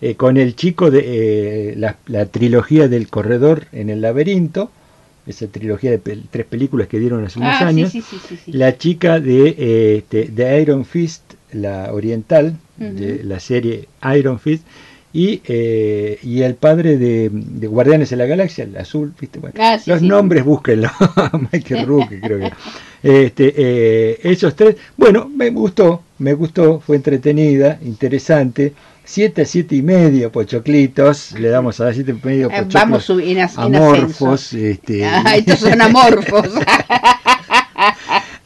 Eh, 0.01 0.15
con 0.15 0.39
el 0.39 0.57
chico 0.57 0.91
de 0.91 1.03
eh, 1.05 1.75
la, 1.77 1.99
la 2.07 2.25
trilogía 2.27 2.89
del 2.89 3.09
corredor 3.09 3.67
en 3.73 3.91
el 3.91 4.01
laberinto, 4.01 4.71
esa 5.27 5.47
trilogía 5.47 5.91
de 5.91 5.99
tres 5.99 6.47
películas 6.47 6.89
que 6.89 6.99
dieron 6.99 7.25
hace 7.25 7.39
unos 7.39 7.55
ah, 7.61 7.67
años, 7.67 7.93
la 8.47 8.77
chica 8.77 9.21
de, 9.21 9.97
este, 9.99 10.25
de 10.25 10.61
Iron 10.61 10.85
Fist, 10.85 11.23
la 11.53 11.93
oriental, 11.93 12.57
de 12.77 13.23
la 13.23 13.39
serie 13.39 13.89
Iron 14.17 14.41
Fist, 14.41 14.65
y, 15.13 15.43
eh, 15.45 16.19
y 16.23 16.43
el 16.43 16.55
padre 16.55 16.97
de, 16.97 17.29
Guardianes 17.69 18.11
de 18.11 18.17
la 18.17 18.27
Galaxia, 18.27 18.65
el 18.65 18.77
azul, 18.77 19.13
¿viste? 19.21 19.39
Bueno, 19.39 19.55
ah, 19.61 19.79
los 19.87 20.03
nombres 20.03 20.45
búsquenlo, 20.45 20.91
Michael 21.53 21.87
Rook, 21.87 22.09
creo 22.21 22.39
que. 22.39 22.53
Este, 23.03 23.53
eh, 23.57 24.21
esos 24.23 24.55
tres, 24.55 24.77
bueno, 24.97 25.29
me 25.29 25.51
gustó, 25.51 26.03
me 26.19 26.35
gustó, 26.35 26.81
fue 26.81 26.97
entretenida, 26.97 27.79
interesante. 27.83 28.73
7 29.05 29.43
a 29.43 29.45
7 29.45 29.77
y 29.77 29.83
medio 29.83 30.33
pochoclitos, 30.33 31.33
le 31.33 31.49
damos 31.49 31.81
a 31.81 31.87
las 31.87 31.95
7 31.95 32.13
y 32.13 32.27
medio 32.27 32.49
pochoclos. 32.49 32.75
Vamos 32.75 33.11
en, 33.11 33.39
en 33.39 33.49
amorfos. 33.57 34.53
Este, 34.53 35.05
ah, 35.07 35.37
estos 35.37 35.61
son 35.61 35.81
amorfos. 35.81 36.47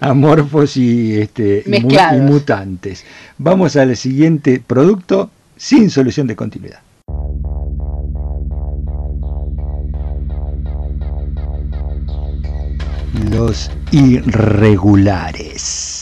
amorfos 0.01 0.77
y, 0.77 1.21
este, 1.21 1.65
y, 1.67 1.81
mutantes. 2.21 3.05
Vamos 3.39 3.77
al 3.77 3.97
siguiente 3.97 4.63
producto 4.65 5.31
sin 5.57 5.91
solución 5.91 6.27
de 6.27 6.37
continuidad. 6.37 6.81
Los 13.31 13.71
irregulares. 13.93 15.96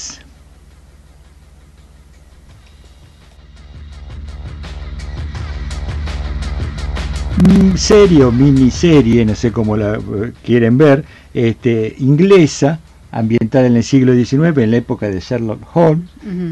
Serie 7.77 8.25
o 8.25 8.33
miniserie, 8.33 9.25
no 9.25 9.35
sé 9.35 9.53
cómo 9.53 9.77
la 9.77 9.95
eh, 9.97 10.33
quieren 10.45 10.79
ver, 10.79 11.05
este, 11.33 11.95
inglesa, 11.99 12.81
ambientada 13.11 13.67
en 13.67 13.77
el 13.77 13.85
siglo 13.85 14.15
XIX, 14.15 14.59
en 14.59 14.71
la 14.71 14.77
época 14.79 15.09
de 15.09 15.21
Sherlock 15.21 15.63
Holmes 15.75 16.09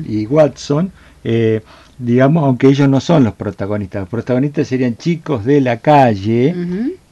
y 0.06 0.26
Watson, 0.26 0.92
eh, 1.24 1.60
digamos, 1.98 2.44
aunque 2.44 2.68
ellos 2.68 2.88
no 2.88 3.00
son 3.00 3.24
los 3.24 3.34
protagonistas, 3.34 4.02
los 4.02 4.08
protagonistas 4.08 4.68
serían 4.68 4.96
chicos 4.96 5.44
de 5.44 5.60
la 5.60 5.78
calle, 5.78 6.54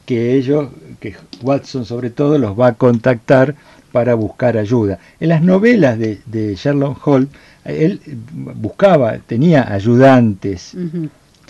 que 0.05 0.35
ellos, 0.35 0.69
que 0.99 1.15
Watson 1.41 1.85
sobre 1.85 2.09
todo, 2.09 2.37
los 2.37 2.59
va 2.59 2.67
a 2.67 2.73
contactar 2.73 3.55
para 3.91 4.15
buscar 4.15 4.57
ayuda. 4.57 4.99
En 5.19 5.29
las 5.29 5.41
novelas 5.41 5.97
de, 5.99 6.55
Sherlock 6.55 7.05
Holmes, 7.05 7.29
él 7.65 8.01
buscaba, 8.33 9.17
tenía 9.19 9.71
ayudantes, 9.71 10.75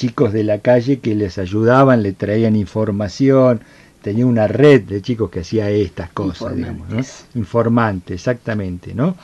chicos 0.02 0.34
de 0.34 0.44
la 0.44 0.58
calle 0.58 1.00
que 1.00 1.14
les 1.14 1.38
ayudaban, 1.38 2.02
le 2.02 2.14
traían 2.14 2.56
información, 2.56 3.62
tenía 4.02 4.26
una 4.26 4.48
red 4.48 4.82
de 4.82 5.00
chicos 5.00 5.30
que 5.30 5.42
hacía 5.42 5.70
estas 5.70 6.10
cosas, 6.10 6.56
digamos, 6.56 6.90
¿no? 6.90 7.02
Informante, 7.36 8.16
exactamente, 8.16 8.96
¿no? 8.96 9.16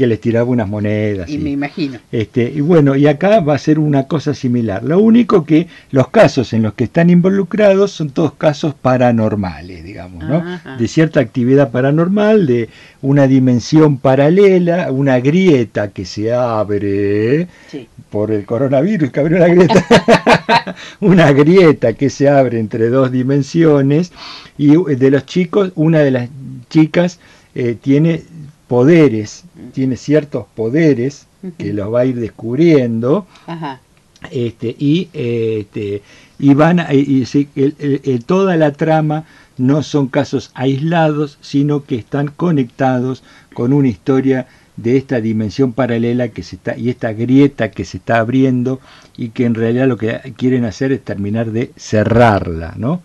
Que 0.00 0.06
les 0.06 0.18
tiraba 0.18 0.48
unas 0.48 0.66
monedas. 0.66 1.28
Y 1.28 1.36
me 1.36 1.50
imagino. 1.50 1.98
Este, 2.10 2.50
y 2.50 2.62
bueno, 2.62 2.96
y 2.96 3.06
acá 3.06 3.40
va 3.40 3.54
a 3.54 3.58
ser 3.58 3.78
una 3.78 4.04
cosa 4.04 4.32
similar. 4.32 4.82
Lo 4.82 4.98
único 4.98 5.44
que 5.44 5.66
los 5.90 6.08
casos 6.08 6.54
en 6.54 6.62
los 6.62 6.72
que 6.72 6.84
están 6.84 7.10
involucrados 7.10 7.90
son 7.90 8.08
todos 8.08 8.32
casos 8.32 8.72
paranormales, 8.72 9.84
digamos, 9.84 10.24
¿no? 10.24 10.42
De 10.78 10.88
cierta 10.88 11.20
actividad 11.20 11.70
paranormal, 11.70 12.46
de 12.46 12.70
una 13.02 13.26
dimensión 13.26 13.98
paralela, 13.98 14.90
una 14.90 15.20
grieta 15.20 15.90
que 15.90 16.06
se 16.06 16.32
abre 16.32 17.48
por 18.08 18.30
el 18.30 18.46
coronavirus, 18.46 19.12
que 19.12 19.20
abrió 19.20 19.36
una 19.36 19.48
grieta, 19.48 20.74
una 21.00 21.30
grieta 21.32 21.92
que 21.92 22.08
se 22.08 22.26
abre 22.26 22.58
entre 22.58 22.88
dos 22.88 23.12
dimensiones, 23.12 24.12
y 24.56 24.76
de 24.94 25.10
los 25.10 25.26
chicos, 25.26 25.72
una 25.74 25.98
de 25.98 26.10
las 26.10 26.30
chicas 26.70 27.20
eh, 27.54 27.76
tiene 27.78 28.22
poderes, 28.70 29.42
tiene 29.72 29.96
ciertos 29.96 30.46
poderes 30.54 31.26
que 31.58 31.72
los 31.72 31.92
va 31.92 32.02
a 32.02 32.04
ir 32.04 32.20
descubriendo. 32.20 33.26
Este, 34.30 34.76
y, 34.78 35.08
este, 35.12 36.02
y 36.38 36.54
van 36.54 36.86
y, 36.92 37.24
toda 38.26 38.56
la 38.56 38.70
trama 38.70 39.24
no 39.58 39.82
son 39.82 40.06
casos 40.06 40.52
aislados, 40.54 41.36
sino 41.40 41.82
que 41.82 41.96
están 41.96 42.28
conectados 42.28 43.24
con 43.54 43.72
una 43.72 43.88
historia 43.88 44.46
de 44.76 44.96
esta 44.96 45.20
dimensión 45.20 45.72
paralela 45.72 46.28
que 46.28 46.44
se 46.44 46.54
está 46.54 46.76
y 46.76 46.90
esta 46.90 47.12
grieta 47.12 47.72
que 47.72 47.84
se 47.84 47.96
está 47.96 48.20
abriendo 48.20 48.78
y 49.16 49.30
que 49.30 49.46
en 49.46 49.56
realidad 49.56 49.88
lo 49.88 49.96
que 49.96 50.32
quieren 50.36 50.64
hacer 50.64 50.92
es 50.92 51.02
terminar 51.02 51.50
de 51.50 51.72
cerrarla, 51.76 52.74
¿no? 52.76 53.02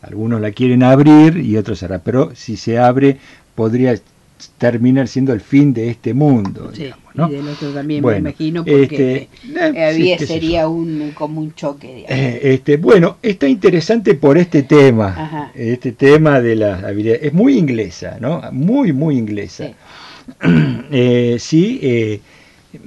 Algunos 0.00 0.40
la 0.40 0.52
quieren 0.52 0.84
abrir 0.84 1.38
y 1.38 1.56
otros 1.56 1.80
cerrar, 1.80 2.02
pero 2.04 2.30
si 2.36 2.56
se 2.56 2.78
abre 2.78 3.18
podría 3.56 3.94
terminar 4.58 5.08
siendo 5.08 5.32
el 5.32 5.40
fin 5.40 5.72
de 5.72 5.90
este 5.90 6.14
mundo. 6.14 6.70
digamos, 6.72 7.14
¿no? 7.14 7.28
Y 7.28 7.32
del 7.32 7.48
otro 7.48 7.70
también 7.70 8.04
me 8.04 8.18
imagino, 8.18 8.64
porque 8.64 9.28
este, 9.54 9.84
había, 9.84 10.18
sería 10.18 10.68
un, 10.68 11.12
como 11.14 11.40
un 11.40 11.54
choque. 11.54 12.04
Eh, 12.08 12.40
este, 12.42 12.76
bueno, 12.76 13.18
está 13.22 13.46
interesante 13.46 14.14
por 14.14 14.38
este 14.38 14.62
tema, 14.62 15.50
este 15.54 15.92
tema 15.92 16.40
de 16.40 16.56
las 16.56 16.82
habilidades. 16.84 17.24
Es 17.24 17.32
muy 17.32 17.58
inglesa, 17.58 18.18
¿no? 18.20 18.42
Muy, 18.52 18.92
muy 18.92 19.18
inglesa. 19.18 19.66
Sí, 19.66 19.74
eh, 20.90 21.36
sí 21.38 21.80
eh, 21.82 22.20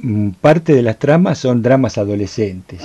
mm, 0.02 0.30
parte 0.42 0.74
de 0.74 0.82
las 0.82 0.98
tramas 1.00 1.38
son 1.38 1.62
dramas 1.62 1.98
adolescentes, 1.98 2.82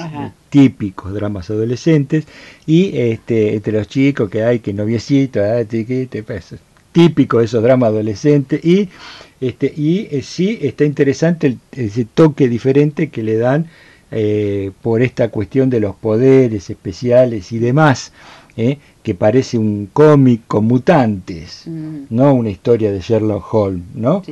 típicos 0.48 1.12
dramas 1.12 1.50
adolescentes, 1.50 2.26
y 2.66 2.96
este, 2.98 3.54
entre 3.54 3.72
los 3.72 3.88
chicos 3.88 4.28
que 4.28 4.42
hay, 4.42 4.58
que 4.58 4.72
noviecito, 4.72 5.40
ah, 5.42 5.62
pues, 6.26 6.54
típico 6.92 7.38
de 7.38 7.44
esos 7.44 7.62
dramas 7.62 7.88
adolescentes 7.88 8.64
y 8.64 8.88
este 9.40 9.72
y 9.74 10.08
eh, 10.10 10.22
sí 10.22 10.58
está 10.60 10.84
interesante 10.84 11.56
ese 11.72 12.04
toque 12.04 12.48
diferente 12.48 13.08
que 13.08 13.22
le 13.22 13.36
dan 13.36 13.66
eh, 14.10 14.72
por 14.82 15.02
esta 15.02 15.28
cuestión 15.28 15.70
de 15.70 15.80
los 15.80 15.94
poderes 15.94 16.68
especiales 16.68 17.52
y 17.52 17.58
demás 17.58 18.12
eh, 18.56 18.78
que 19.02 19.14
parece 19.14 19.56
un 19.56 19.86
cómic 19.92 20.42
con 20.46 20.66
mutantes 20.66 21.64
mm. 21.66 22.04
no 22.10 22.34
una 22.34 22.50
historia 22.50 22.92
de 22.92 23.00
Sherlock 23.00 23.54
Holmes 23.54 23.84
no 23.94 24.22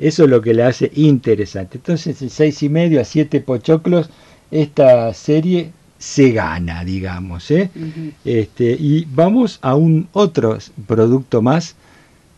eso 0.00 0.24
es 0.24 0.30
lo 0.30 0.40
que 0.40 0.54
le 0.54 0.62
hace 0.62 0.92
interesante. 0.94 1.78
Entonces 1.78 2.22
en 2.22 2.30
seis 2.30 2.62
y 2.62 2.68
medio 2.68 3.00
a 3.00 3.04
siete 3.04 3.40
pochoclos 3.40 4.10
esta 4.50 5.12
serie 5.12 5.72
se 5.98 6.30
gana 6.30 6.84
digamos 6.84 7.50
¿eh? 7.50 7.70
este 8.24 8.70
y 8.70 9.04
vamos 9.12 9.58
a 9.62 9.74
un 9.74 10.08
otro 10.12 10.56
producto 10.86 11.42
más 11.42 11.74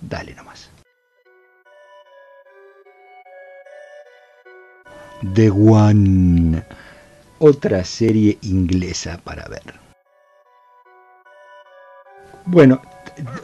Dale 0.00 0.34
nomás. 0.34 0.70
The 5.34 5.50
One, 5.50 6.62
otra 7.38 7.84
serie 7.84 8.38
inglesa 8.42 9.20
para 9.22 9.46
ver. 9.48 9.74
Bueno, 12.46 12.80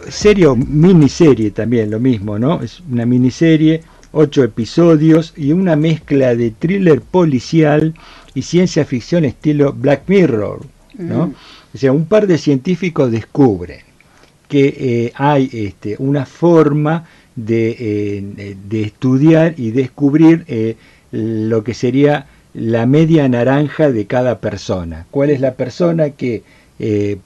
serie 0.08 0.46
o 0.46 0.56
miniserie 0.56 1.50
también, 1.50 1.90
lo 1.90 2.00
mismo, 2.00 2.38
¿no? 2.38 2.62
Es 2.62 2.80
una 2.80 3.04
miniserie, 3.04 3.82
ocho 4.12 4.42
episodios 4.42 5.34
y 5.36 5.52
una 5.52 5.76
mezcla 5.76 6.34
de 6.34 6.50
thriller 6.50 7.02
policial 7.02 7.94
y 8.34 8.42
ciencia 8.42 8.86
ficción 8.86 9.26
estilo 9.26 9.74
Black 9.74 10.04
Mirror, 10.06 10.66
¿no? 10.94 11.26
Mm. 11.26 11.34
O 11.74 11.78
sea, 11.78 11.92
un 11.92 12.06
par 12.06 12.26
de 12.26 12.38
científicos 12.38 13.12
descubren 13.12 13.85
que 14.48 14.66
eh, 14.78 15.12
hay 15.14 15.50
este, 15.52 15.96
una 15.98 16.26
forma 16.26 17.04
de, 17.34 17.76
eh, 17.78 18.56
de, 18.68 18.82
estudiar 18.82 19.54
y 19.56 19.70
descubrir 19.70 20.44
eh, 20.48 20.76
lo 21.10 21.64
que 21.64 21.74
sería 21.74 22.26
la 22.54 22.86
media 22.86 23.28
naranja 23.28 23.90
de 23.90 24.06
cada 24.06 24.38
persona. 24.38 25.06
¿Cuál 25.10 25.30
es 25.30 25.40
la 25.40 25.54
persona 25.54 26.10
que 26.10 26.42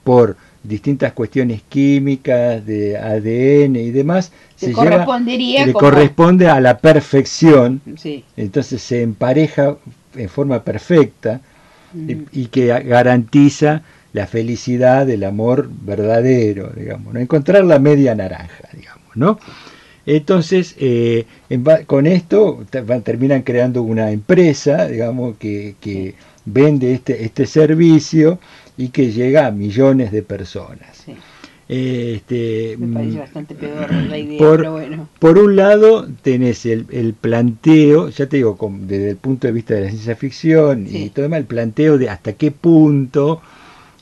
por 0.03 0.37
distintas 0.63 1.13
cuestiones 1.13 1.61
químicas, 1.67 2.65
de 2.65 2.97
ADN 2.97 3.75
y 3.77 3.91
demás, 3.91 4.31
se, 4.55 4.71
correspondería 4.71 5.65
le 5.65 5.73
corresponde 5.73 6.47
a 6.47 6.59
la 6.59 6.77
perfección, 6.77 7.81
entonces 8.37 8.81
se 8.81 9.01
empareja 9.01 9.77
en 10.15 10.29
forma 10.29 10.63
perfecta 10.63 11.41
y, 11.93 12.45
que 12.47 12.67
garantiza 12.67 13.81
la 14.13 14.27
felicidad, 14.27 15.09
el 15.09 15.23
amor 15.23 15.69
verdadero, 15.69 16.71
digamos, 16.75 17.13
¿no? 17.13 17.19
encontrar 17.19 17.63
la 17.63 17.79
media 17.79 18.15
naranja, 18.15 18.69
digamos, 18.73 19.15
¿no? 19.15 19.39
Entonces, 20.05 20.75
eh, 20.79 21.25
con 21.85 22.07
esto 22.07 22.65
terminan 23.03 23.43
creando 23.43 23.83
una 23.83 24.11
empresa, 24.11 24.87
digamos, 24.87 25.37
que, 25.37 25.75
que 25.79 26.15
vende 26.45 26.93
este, 26.93 27.23
este 27.23 27.45
servicio 27.45 28.39
y 28.77 28.89
que 28.89 29.11
llega 29.11 29.45
a 29.45 29.51
millones 29.51 30.11
de 30.11 30.23
personas. 30.23 31.05
Este, 31.69 32.75
Me 32.79 32.93
parece 32.93 33.15
mm, 33.15 33.19
bastante 33.19 33.55
peor 33.55 33.93
la 33.93 34.17
idea, 34.17 34.39
por, 34.39 34.57
pero 34.57 34.71
bueno. 34.73 35.07
Por 35.19 35.37
un 35.37 35.55
lado 35.55 36.05
tenés 36.21 36.65
el, 36.65 36.85
el, 36.89 37.13
planteo, 37.13 38.09
ya 38.09 38.27
te 38.27 38.37
digo, 38.37 38.57
desde 38.81 39.11
el 39.11 39.15
punto 39.15 39.47
de 39.47 39.53
vista 39.53 39.75
de 39.75 39.81
la 39.81 39.89
ciencia 39.89 40.15
ficción 40.17 40.85
y 40.89 41.09
todo 41.11 41.23
demás, 41.23 41.39
el 41.39 41.45
planteo 41.45 41.97
de 41.97 42.09
hasta 42.09 42.33
qué 42.33 42.51
punto 42.51 43.41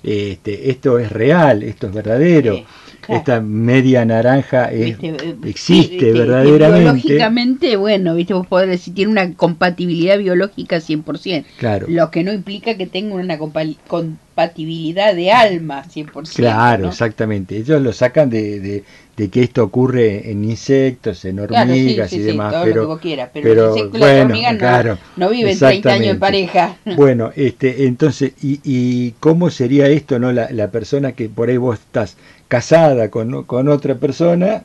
este, 0.03 0.69
esto 0.69 0.99
es 0.99 1.11
real, 1.11 1.63
esto 1.63 1.87
es 1.87 1.93
verdadero. 1.93 2.63
Esta 3.17 3.41
media 3.41 4.05
naranja 4.05 4.71
eh, 4.71 4.97
existe 5.43 6.13
verdaderamente. 6.13 7.07
Biológicamente, 7.07 7.75
bueno, 7.75 8.15
¿viste? 8.15 8.33
vos 8.33 8.47
podés 8.47 8.69
decir, 8.69 8.93
tiene 8.93 9.11
una 9.11 9.33
compatibilidad 9.33 10.17
biológica 10.17 10.77
100%. 10.77 11.45
Claro. 11.57 11.87
Lo 11.89 12.11
que 12.11 12.23
no 12.23 12.31
implica 12.33 12.75
que 12.75 12.85
tenga 12.85 13.15
una 13.15 13.37
compatibilidad 13.37 15.15
de 15.15 15.31
alma 15.31 15.83
100%. 15.85 16.35
Claro, 16.35 16.89
exactamente. 16.89 17.57
Ellos 17.57 17.81
lo 17.81 17.93
sacan 17.93 18.29
de, 18.29 18.83
de 19.19 19.29
que 19.29 19.43
esto 19.43 19.65
ocurre 19.65 20.31
en 20.31 20.45
insectos, 20.45 21.25
en 21.25 21.41
hormigas 21.41 22.13
y 22.13 22.19
demás. 22.19 22.55
pero, 22.63 22.97
pero, 23.33 23.89
bueno, 23.91 24.33
claro, 24.57 24.97
no, 25.17 25.29
viven 25.29 25.59
30 25.59 25.91
años 25.91 26.07
en 26.07 26.19
pareja. 26.19 26.77
Bueno, 26.95 27.31
este, 27.35 27.85
entonces, 27.85 28.33
¿y, 28.41 28.61
y 28.63 29.11
cómo 29.19 29.49
sería 29.49 29.87
esto, 29.87 30.19
no? 30.19 30.31
La, 30.31 30.49
la, 30.51 30.71
persona 30.71 31.11
que 31.11 31.27
por 31.27 31.49
ahí 31.49 31.57
vos 31.57 31.79
estás 31.79 32.15
casada 32.49 33.09
con, 33.09 33.43
con 33.45 33.69
otra 33.69 33.95
persona 33.95 34.63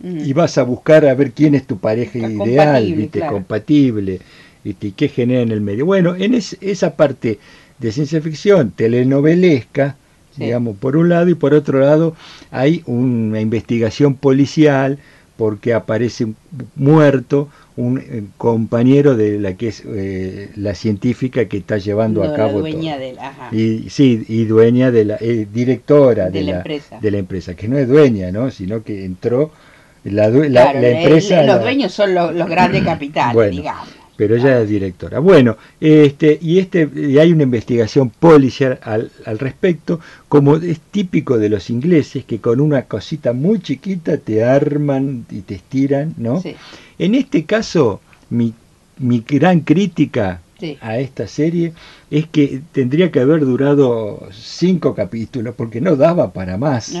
mm. 0.00 0.20
y 0.20 0.32
vas 0.32 0.56
a 0.58 0.62
buscar 0.62 1.04
a 1.06 1.14
ver 1.14 1.32
quién 1.32 1.56
es 1.56 1.66
tu 1.66 1.78
pareja 1.78 2.18
ideal, 2.18 2.92
¿viste? 2.94 3.26
compatible, 3.26 4.20
y 4.62 4.74
qué 4.74 5.08
genera 5.08 5.40
en 5.40 5.50
el 5.50 5.62
medio. 5.62 5.86
Bueno, 5.86 6.14
en 6.14 6.34
esa 6.34 6.94
parte 6.94 7.40
de 7.80 7.90
ciencia 7.90 8.20
ficción 8.20 8.70
telenovelesca, 8.70 9.96
digamos, 10.36 10.76
por 10.76 10.96
un 10.96 11.08
lado, 11.08 11.28
y 11.28 11.34
por 11.34 11.54
otro 11.54 11.80
lado 11.80 12.14
hay 12.50 12.82
una 12.86 13.40
investigación 13.40 14.14
policial 14.14 14.98
porque 15.40 15.72
aparece 15.72 16.26
muerto 16.76 17.48
un 17.74 17.96
eh, 17.98 18.24
compañero 18.36 19.16
de 19.16 19.40
la 19.40 19.54
que 19.54 19.68
es 19.68 19.82
eh, 19.86 20.50
la 20.54 20.74
científica 20.74 21.46
que 21.46 21.56
está 21.56 21.78
llevando 21.78 22.22
a 22.22 22.34
cabo 22.34 22.60
dueña 22.60 22.96
todo. 22.96 23.00
De 23.06 23.12
la, 23.14 23.48
y 23.50 23.88
sí 23.88 24.22
y 24.28 24.44
dueña 24.44 24.90
de 24.90 25.06
la 25.06 25.16
eh, 25.18 25.46
directora 25.50 26.28
de, 26.28 26.42
la, 26.42 26.56
empresa. 26.58 26.98
de 27.00 27.10
la 27.10 27.16
empresa 27.16 27.54
que 27.54 27.68
no 27.68 27.78
es 27.78 27.88
dueña 27.88 28.30
no 28.30 28.50
sino 28.50 28.82
que 28.82 29.06
entró 29.06 29.50
la, 30.04 30.28
la, 30.28 30.72
empresa 30.72 31.42
los 31.44 31.62
dueños 31.62 31.90
son 31.90 32.14
los, 32.14 32.34
los 32.34 32.46
grandes 32.46 32.84
capitales 32.92 33.50
digamos 33.50 33.88
pero 34.20 34.36
ella 34.36 34.60
es 34.60 34.68
directora. 34.68 35.18
Bueno, 35.18 35.56
este, 35.80 36.38
y, 36.42 36.58
este, 36.58 36.86
y 36.94 37.16
hay 37.16 37.32
una 37.32 37.44
investigación 37.44 38.10
policial 38.10 38.78
al, 38.82 39.10
al, 39.24 39.38
respecto, 39.38 39.98
como 40.28 40.56
es 40.56 40.78
típico 40.78 41.38
de 41.38 41.48
los 41.48 41.70
ingleses, 41.70 42.26
que 42.26 42.38
con 42.38 42.60
una 42.60 42.82
cosita 42.82 43.32
muy 43.32 43.60
chiquita 43.60 44.18
te 44.18 44.44
arman 44.44 45.24
y 45.30 45.40
te 45.40 45.54
estiran, 45.54 46.12
¿no? 46.18 46.42
En 46.98 47.14
este 47.14 47.46
caso, 47.46 48.02
mi, 48.28 48.52
mi 48.98 49.24
gran 49.26 49.60
crítica 49.60 50.42
a 50.82 50.98
esta 50.98 51.26
serie 51.26 51.72
es 52.10 52.26
que 52.26 52.60
tendría 52.72 53.10
que 53.10 53.20
haber 53.20 53.40
durado 53.40 54.28
cinco 54.32 54.94
capítulos, 54.94 55.54
porque 55.56 55.80
no 55.80 55.96
daba 55.96 56.34
para 56.34 56.58
más. 56.58 56.92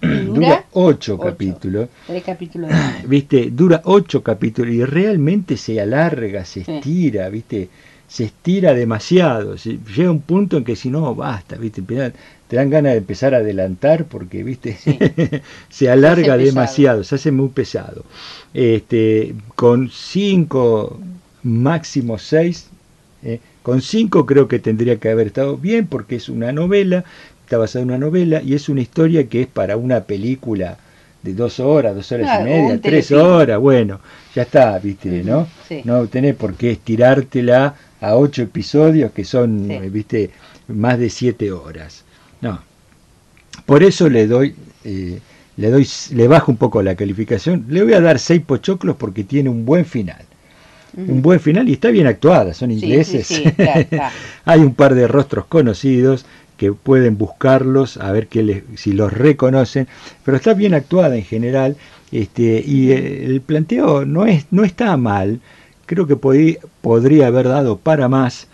Dura 0.00 0.64
ocho, 0.72 1.18
capítulos. 1.18 1.88
Tres 2.06 2.22
capítulos. 2.22 2.70
Viste, 3.06 3.50
dura 3.50 3.80
ocho 3.84 4.22
capítulos 4.22 4.74
y 4.74 4.84
realmente 4.84 5.56
se 5.56 5.80
alarga, 5.80 6.44
se 6.44 6.60
estira, 6.60 7.28
viste, 7.28 7.68
se 8.08 8.24
estira 8.24 8.74
demasiado. 8.74 9.56
llega 9.56 10.10
un 10.10 10.20
punto 10.20 10.58
en 10.58 10.64
que 10.64 10.76
si 10.76 10.90
no, 10.90 11.14
basta, 11.14 11.56
viste, 11.56 11.82
te 11.82 12.56
dan 12.56 12.68
ganas 12.68 12.92
de 12.92 12.98
empezar 12.98 13.34
a 13.34 13.38
adelantar 13.38 14.04
porque, 14.04 14.44
viste, 14.44 14.76
se 15.70 15.90
alarga 15.90 16.36
demasiado, 16.36 17.04
se 17.04 17.14
hace 17.14 17.32
muy 17.32 17.48
pesado. 17.48 18.04
Este, 18.52 19.34
con 19.54 19.88
cinco, 19.90 21.00
máximo 21.42 22.18
seis, 22.18 22.68
eh, 23.22 23.40
con 23.62 23.80
cinco 23.80 24.26
creo 24.26 24.48
que 24.48 24.58
tendría 24.58 24.98
que 24.98 25.08
haber 25.08 25.28
estado 25.28 25.56
bien 25.56 25.86
porque 25.86 26.16
es 26.16 26.28
una 26.28 26.52
novela, 26.52 27.04
está 27.52 27.58
basada 27.58 27.82
en 27.82 27.90
una 27.90 27.98
novela 27.98 28.40
y 28.42 28.54
es 28.54 28.70
una 28.70 28.80
historia 28.80 29.28
que 29.28 29.42
es 29.42 29.46
para 29.46 29.76
una 29.76 30.04
película 30.04 30.78
de 31.22 31.34
dos 31.34 31.60
horas, 31.60 31.94
dos 31.94 32.10
horas 32.10 32.40
y 32.40 32.44
media, 32.44 32.80
tres 32.80 33.12
horas, 33.12 33.58
bueno, 33.58 34.00
ya 34.34 34.42
está, 34.44 34.78
viste, 34.78 35.22
¿no? 35.22 35.46
No 35.84 36.06
tenés 36.06 36.34
por 36.34 36.54
qué 36.54 36.70
estirártela 36.70 37.74
a 38.00 38.16
ocho 38.16 38.40
episodios 38.40 39.12
que 39.12 39.24
son, 39.24 39.70
eh, 39.70 39.90
viste, 39.90 40.30
más 40.68 40.98
de 40.98 41.10
siete 41.10 41.52
horas. 41.52 42.04
No. 42.40 42.62
Por 43.66 43.82
eso 43.82 44.08
le 44.08 44.26
doy, 44.26 44.54
eh, 44.84 45.20
le 45.58 45.70
doy, 45.70 45.86
le 46.14 46.28
bajo 46.28 46.50
un 46.50 46.56
poco 46.56 46.82
la 46.82 46.94
calificación. 46.94 47.66
Le 47.68 47.82
voy 47.82 47.92
a 47.92 48.00
dar 48.00 48.18
seis 48.18 48.40
pochoclos 48.40 48.96
porque 48.96 49.24
tiene 49.24 49.50
un 49.50 49.66
buen 49.66 49.84
final. 49.84 50.24
Un 50.96 51.20
buen 51.20 51.40
final 51.40 51.68
y 51.68 51.74
está 51.74 51.88
bien 51.88 52.06
actuada, 52.06 52.54
son 52.54 52.70
ingleses. 52.70 53.42
Hay 54.44 54.60
un 54.60 54.74
par 54.74 54.94
de 54.94 55.06
rostros 55.06 55.46
conocidos 55.46 56.26
que 56.62 56.72
pueden 56.72 57.18
buscarlos 57.18 57.96
a 57.96 58.12
ver 58.12 58.28
que 58.28 58.62
si 58.76 58.92
los 58.92 59.12
reconocen, 59.12 59.88
pero 60.24 60.36
está 60.36 60.54
bien 60.54 60.74
actuada 60.74 61.16
en 61.16 61.24
general 61.24 61.76
este, 62.12 62.62
y 62.64 62.92
el 62.92 63.40
planteo 63.40 64.04
no, 64.04 64.26
es, 64.26 64.46
no 64.52 64.62
está 64.62 64.96
mal, 64.96 65.40
creo 65.86 66.06
que 66.06 66.14
podría 66.14 67.26
haber 67.26 67.48
dado 67.48 67.78
para 67.78 68.06
más, 68.06 68.46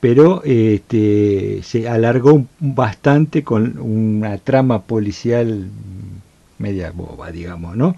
pero 0.00 0.42
este, 0.44 1.60
se 1.62 1.90
alargó 1.90 2.46
bastante 2.58 3.44
con 3.44 3.78
una 3.78 4.38
trama 4.38 4.84
policial 4.84 5.66
media 6.56 6.90
boba, 6.90 7.30
digamos, 7.30 7.76
¿no? 7.76 7.96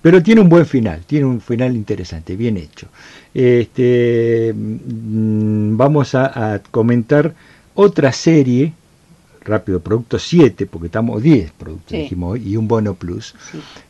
Pero 0.00 0.22
tiene 0.22 0.42
un 0.42 0.48
buen 0.48 0.66
final, 0.66 1.00
tiene 1.08 1.26
un 1.26 1.40
final 1.40 1.74
interesante, 1.74 2.36
bien 2.36 2.56
hecho. 2.56 2.86
Este, 3.34 4.54
mm, 4.54 5.76
vamos 5.76 6.14
a, 6.14 6.62
comentar 6.70 7.34
otra 7.76 8.10
serie, 8.10 8.72
rápido, 9.42 9.80
producto 9.80 10.18
7, 10.18 10.66
porque 10.66 10.86
estamos 10.86 11.22
10 11.22 11.52
productos, 11.52 11.92
dijimos 11.92 12.38
y 12.44 12.56
un 12.56 12.66
bono 12.66 12.94
plus. 12.94 13.34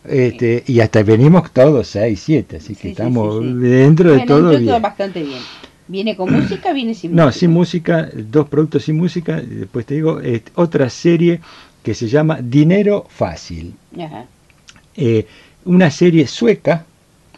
este, 0.04 0.62
Y 0.66 0.80
hasta 0.80 1.02
venimos 1.02 1.50
todos 1.52 1.86
6, 1.88 2.20
7, 2.22 2.56
así 2.56 2.74
que 2.74 2.90
estamos 2.90 3.40
dentro 3.60 4.12
de 4.12 4.26
todo. 4.26 4.58
Bien. 4.58 4.82
bastante 4.82 5.22
bien. 5.22 5.40
¿Viene 5.88 6.16
con 6.16 6.32
música? 6.32 6.72
¿Viene 6.72 6.94
sin 6.94 7.12
música? 7.12 7.24
No, 7.24 7.32
sin 7.32 7.50
música, 7.52 8.10
dos 8.12 8.48
productos 8.48 8.84
sin 8.84 8.96
música. 8.96 9.40
Después 9.40 9.86
te 9.86 9.94
digo, 9.94 10.20
otra 10.56 10.90
serie 10.90 11.40
que 11.82 11.94
se 11.94 12.08
llama 12.08 12.40
Dinero 12.42 13.06
Fácil. 13.08 13.72
Eh, 14.96 15.26
una 15.64 15.90
serie 15.90 16.26
sueca, 16.26 16.84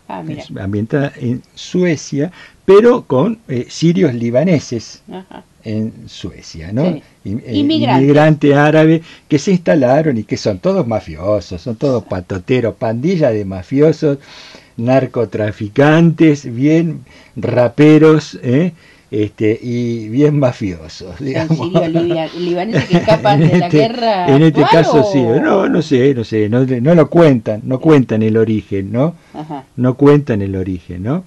ah, 0.08 0.24
ambientada 0.58 1.12
en 1.16 1.42
Suecia, 1.54 2.32
pero 2.64 3.02
con 3.02 3.38
eh, 3.48 3.66
sirios 3.68 4.14
libaneses 4.14 5.02
en 5.68 6.08
Suecia, 6.08 6.72
¿no? 6.72 6.84
Eh, 6.84 7.02
inmigrante 7.24 8.54
árabe 8.54 9.02
que 9.28 9.38
se 9.38 9.50
instalaron 9.52 10.16
y 10.16 10.24
que 10.24 10.36
son 10.36 10.58
todos 10.58 10.86
mafiosos, 10.86 11.60
son 11.60 11.76
todos 11.76 12.04
patoteros, 12.04 12.74
pandilla 12.76 13.30
de 13.30 13.44
mafiosos 13.44 14.18
narcotraficantes, 14.78 16.54
bien 16.54 17.00
raperos, 17.36 18.38
¿eh? 18.42 18.72
este, 19.10 19.58
y 19.60 20.08
bien 20.08 20.38
mafiosos. 20.38 21.18
Digamos. 21.18 21.72
libaneses 22.38 22.84
que 22.88 22.96
escapan 22.98 23.40
de 23.40 23.58
la 23.58 23.66
este, 23.66 23.76
guerra. 23.76 24.34
En 24.34 24.42
este 24.42 24.62
caso 24.62 25.04
sí, 25.12 25.20
no, 25.20 25.68
no 25.68 25.82
sé, 25.82 26.14
no 26.14 26.24
sé, 26.24 26.48
no, 26.48 26.64
no 26.64 26.94
lo 26.94 27.10
cuentan, 27.10 27.60
no 27.64 27.80
cuentan 27.80 28.22
el 28.22 28.36
origen, 28.36 28.92
¿no? 28.92 29.14
No 29.76 29.94
cuentan 29.94 30.42
el 30.42 30.56
origen, 30.56 31.02
¿no? 31.02 31.24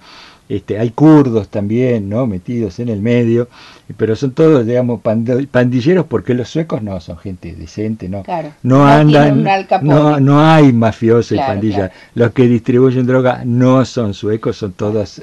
Este, 0.51 0.77
hay 0.77 0.89
kurdos 0.89 1.47
también, 1.47 2.09
¿no? 2.09 2.27
Metidos 2.27 2.79
en 2.79 2.89
el 2.89 3.01
medio, 3.01 3.47
pero 3.95 4.17
son 4.17 4.31
todos, 4.31 4.65
digamos, 4.65 4.99
pandilleros 4.99 6.05
porque 6.07 6.33
los 6.33 6.49
suecos 6.49 6.81
no 6.81 6.99
son 6.99 7.17
gente 7.17 7.55
decente, 7.55 8.09
¿no? 8.09 8.21
No, 8.61 8.85
andan, 8.85 9.45
no, 9.81 10.19
no 10.19 10.45
hay 10.45 10.73
mafiosos 10.73 11.37
y 11.37 11.37
pandillas. 11.37 11.91
Los 12.15 12.31
que 12.33 12.49
distribuyen 12.49 13.07
droga 13.07 13.43
no 13.45 13.85
son 13.85 14.13
suecos, 14.13 14.57
son 14.57 14.73
todos, 14.73 15.21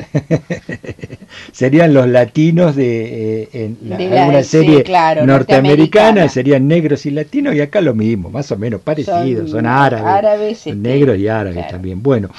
serían 1.53 1.93
los 1.93 2.09
latinos 2.09 2.75
de, 2.75 3.43
eh, 3.43 3.49
en 3.53 3.93
alguna 3.93 4.43
serie 4.43 4.83
norteamericana, 5.27 6.27
serían 6.31 6.67
negros 6.67 7.05
y 7.05 7.11
latinos 7.11 7.55
y 7.55 7.61
acá 7.61 7.83
lo 7.83 7.95
mismo, 7.95 8.31
más 8.31 8.51
o 8.51 8.57
menos 8.57 8.81
parecidos, 8.81 9.51
son, 9.51 9.67
árabes, 9.67 10.67
este, 10.67 10.75
negros 10.75 11.19
y 11.19 11.29
árabes 11.29 11.69
también. 11.69 12.03
Bueno. 12.03 12.31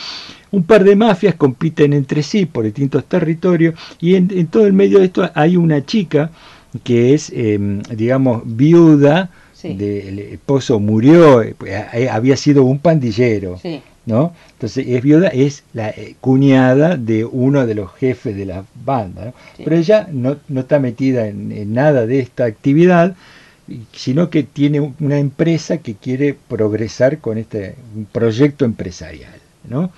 Un 0.51 0.63
par 0.63 0.83
de 0.83 0.95
mafias 0.95 1.35
compiten 1.35 1.93
entre 1.93 2.23
sí 2.23 2.45
por 2.45 2.63
distintos 2.65 3.05
territorios 3.05 3.75
y 3.99 4.15
en, 4.15 4.47
todo 4.47 4.65
el 4.65 4.73
medio 4.73 4.99
de 4.99 5.05
esto 5.05 5.29
hay 5.35 5.57
una 5.57 5.85
chica 5.85 6.31
que 6.83 7.13
es, 7.13 7.31
em, 7.35 7.81
digamos, 7.83 8.43
viuda, 8.45 9.29
del 9.61 10.19
esposo 10.19 10.79
murió, 10.79 11.41
eh, 11.41 12.09
había 12.09 12.37
sido 12.37 12.63
un 12.63 12.79
pandillero. 12.79 13.59
¿no? 14.05 14.33
Entonces 14.53 14.85
es 14.87 15.03
viuda, 15.03 15.27
es 15.27 15.63
la 15.73 15.89
eh, 15.89 16.15
cuñada 16.19 16.97
de 16.97 17.25
uno 17.25 17.67
de 17.67 17.75
los 17.75 17.93
jefes 17.93 18.35
de 18.35 18.45
la 18.45 18.65
banda, 18.83 19.33
pero 19.57 19.75
ella 19.75 20.07
no, 20.11 20.37
no 20.47 20.61
está 20.61 20.79
metida 20.79 21.27
en, 21.27 21.51
en, 21.51 21.73
nada 21.73 22.07
de 22.07 22.19
esta 22.19 22.45
actividad, 22.45 23.15
sino 23.93 24.29
que 24.31 24.41
tiene 24.41 24.93
una 24.99 25.19
empresa 25.19 25.77
que 25.77 25.93
quiere 25.93 26.35
progresar 26.47 27.19
con 27.19 27.37
este 27.37 27.75
proyecto 28.11 28.65
empresarial. 28.65 29.39
¿no? 29.67 29.91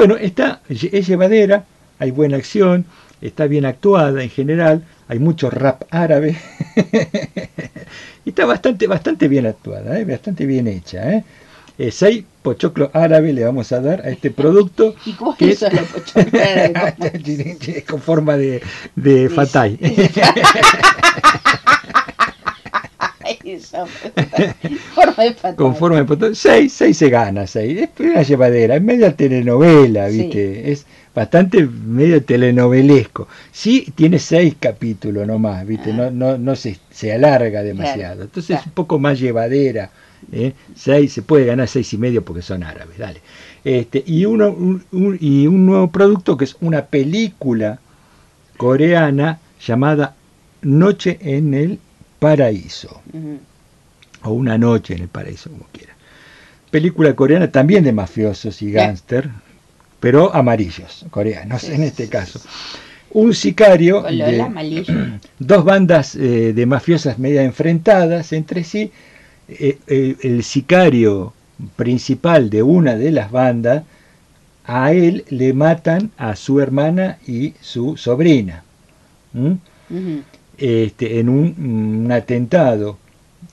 Bueno, 0.00 0.16
está, 0.16 0.62
es 0.70 1.06
llevadera, 1.06 1.66
hay 1.98 2.10
buena 2.10 2.38
acción, 2.38 2.86
está 3.20 3.46
bien 3.46 3.66
actuada 3.66 4.22
en 4.22 4.30
general, 4.30 4.82
hay 5.08 5.18
mucho 5.18 5.50
rap 5.50 5.82
árabe 5.90 6.38
y 8.24 8.30
está 8.30 8.46
bastante, 8.46 8.86
bastante 8.86 9.28
bien 9.28 9.44
actuada, 9.44 10.00
¿eh? 10.00 10.06
bastante 10.06 10.46
bien 10.46 10.68
hecha. 10.68 11.12
¿eh? 11.12 11.24
Eh, 11.76 11.90
seis 11.90 12.24
pochoclos 12.40 12.88
árabes 12.94 13.34
le 13.34 13.44
vamos 13.44 13.72
a 13.72 13.80
dar 13.82 14.00
a 14.00 14.08
este 14.08 14.30
producto. 14.30 14.94
¿Y 15.04 15.12
cómo 15.12 15.36
que 15.36 15.50
es 15.50 15.60
los 15.60 15.70
pochoclos 15.70 16.32
árabes? 16.32 17.84
con 17.86 18.00
forma 18.00 18.38
de, 18.38 18.62
de 18.96 19.28
fatay. 19.28 19.78
Con 25.56 25.76
forma 25.76 26.02
de 26.02 26.34
6, 26.34 26.72
6 26.72 26.96
se 26.96 27.10
gana, 27.10 27.46
6. 27.46 27.78
Es 27.82 27.88
una 28.00 28.22
llevadera, 28.22 28.76
es 28.76 28.82
media 28.82 29.14
telenovela, 29.16 30.08
¿viste? 30.08 30.70
Es 30.70 30.86
bastante 31.14 31.66
medio 31.66 32.22
telenovelesco. 32.22 33.28
Sí, 33.50 33.92
tiene 33.94 34.18
6 34.18 34.56
capítulos 34.58 35.26
nomás, 35.26 35.66
¿viste? 35.66 35.92
No, 35.92 36.10
no, 36.10 36.38
no 36.38 36.56
se, 36.56 36.78
se 36.90 37.12
alarga 37.12 37.62
demasiado. 37.62 38.22
Entonces 38.22 38.58
es 38.58 38.66
un 38.66 38.72
poco 38.72 38.98
más 38.98 39.18
llevadera. 39.18 39.90
¿eh? 40.32 40.52
Seis, 40.74 41.12
se 41.12 41.22
puede 41.22 41.46
ganar 41.46 41.68
seis 41.68 41.92
y 41.92 41.98
medio 41.98 42.24
porque 42.24 42.42
son 42.42 42.62
árabes, 42.62 42.98
dale. 42.98 43.20
Este, 43.64 44.02
y, 44.06 44.24
uno, 44.24 44.80
y 44.92 45.46
un 45.46 45.66
nuevo 45.66 45.88
producto 45.90 46.36
que 46.36 46.44
es 46.44 46.56
una 46.60 46.86
película 46.86 47.78
coreana 48.56 49.40
llamada 49.64 50.14
Noche 50.62 51.18
en 51.22 51.54
el 51.54 51.78
Paraíso. 52.20 53.00
O 54.22 54.30
Una 54.30 54.58
noche 54.58 54.94
en 54.94 55.02
el 55.02 55.08
paraíso, 55.08 55.50
como 55.50 55.66
quiera. 55.72 55.94
Película 56.70 57.16
coreana 57.16 57.50
también 57.50 57.82
de 57.82 57.92
mafiosos 57.92 58.62
y 58.62 58.70
gángster, 58.70 59.30
pero 59.98 60.32
amarillos, 60.32 61.06
coreanos 61.10 61.64
en 61.64 61.82
este 61.82 62.08
caso. 62.08 62.40
Un 63.12 63.34
sicario, 63.34 64.02
de, 64.02 65.18
dos 65.40 65.64
bandas 65.64 66.14
eh, 66.14 66.52
de 66.52 66.66
mafiosas 66.66 67.18
media 67.18 67.42
enfrentadas 67.42 68.32
entre 68.32 68.62
sí. 68.62 68.92
Eh, 69.48 69.78
eh, 69.88 70.16
el 70.22 70.44
sicario 70.44 71.32
principal 71.74 72.50
de 72.50 72.62
una 72.62 72.94
de 72.94 73.10
las 73.10 73.32
bandas, 73.32 73.82
a 74.64 74.92
él 74.92 75.24
le 75.30 75.52
matan 75.54 76.12
a 76.18 76.36
su 76.36 76.60
hermana 76.60 77.18
y 77.26 77.54
su 77.60 77.96
sobrina 77.96 78.62
este, 80.60 81.20
en 81.20 81.30
un, 81.30 82.12
atentado 82.12 82.98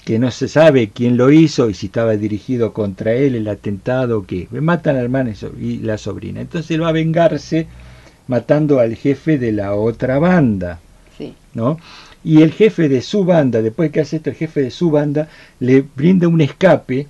que 0.03 0.19
no 0.19 0.29
se 0.29 0.47
sabe 0.47 0.89
quién 0.93 1.15
lo 1.15 1.31
hizo 1.31 1.69
y 1.69 1.73
si 1.73 1.87
estaba 1.87 2.15
dirigido 2.17 2.73
contra 2.73 3.13
él 3.13 3.35
el 3.35 3.47
atentado 3.47 4.25
que 4.25 4.47
matan 4.51 4.97
al 4.97 5.03
hermano 5.03 5.31
y 5.59 5.77
la 5.77 5.97
sobrina. 5.97 6.41
Entonces 6.41 6.71
él 6.71 6.83
va 6.83 6.89
a 6.89 6.93
vengarse 6.93 7.67
matando 8.27 8.79
al 8.79 8.95
jefe 8.95 9.37
de 9.37 9.53
la 9.53 9.73
otra 9.73 10.19
banda. 10.19 10.79
¿no? 11.53 11.79
Y 12.23 12.41
el 12.41 12.51
jefe 12.51 12.89
de 12.89 13.01
su 13.01 13.23
banda, 13.23 13.61
después 13.61 13.91
que 13.91 14.01
hace 14.01 14.17
esto, 14.17 14.29
el 14.29 14.35
jefe 14.35 14.61
de 14.61 14.71
su 14.71 14.91
banda 14.91 15.29
le 15.59 15.81
brinda 15.81 16.27
un 16.27 16.41
escape 16.41 17.07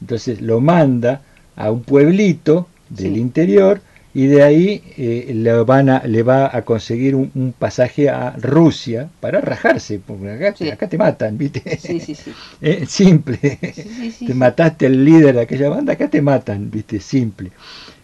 Entonces 0.00 0.40
lo 0.40 0.60
manda 0.60 1.22
a 1.56 1.70
un 1.70 1.82
pueblito 1.82 2.66
del 2.88 3.16
interior 3.16 3.80
y 4.18 4.26
de 4.26 4.42
ahí 4.42 4.82
eh, 4.96 5.30
le, 5.32 5.62
van 5.62 5.88
a, 5.88 6.02
le 6.04 6.24
va 6.24 6.50
a 6.52 6.62
conseguir 6.62 7.14
un, 7.14 7.54
pasaje 7.56 8.08
a 8.08 8.32
Rusia 8.32 9.08
para 9.20 9.40
rajarse, 9.40 10.00
porque 10.04 10.44
acá, 10.72 10.88
te 10.88 10.98
matan, 10.98 11.38
¿viste? 11.38 11.78
Sí, 11.78 12.00
sí, 12.00 12.16
sí. 12.16 12.32
Eh, 12.60 12.84
simple. 12.88 13.38
te 13.38 14.34
mataste 14.34 14.86
al 14.86 15.04
líder 15.04 15.36
de 15.36 15.42
aquella 15.42 15.68
banda, 15.68 15.92
acá 15.92 16.10
te 16.10 16.20
matan, 16.20 16.68
¿viste? 16.68 16.98
Simple. 16.98 17.52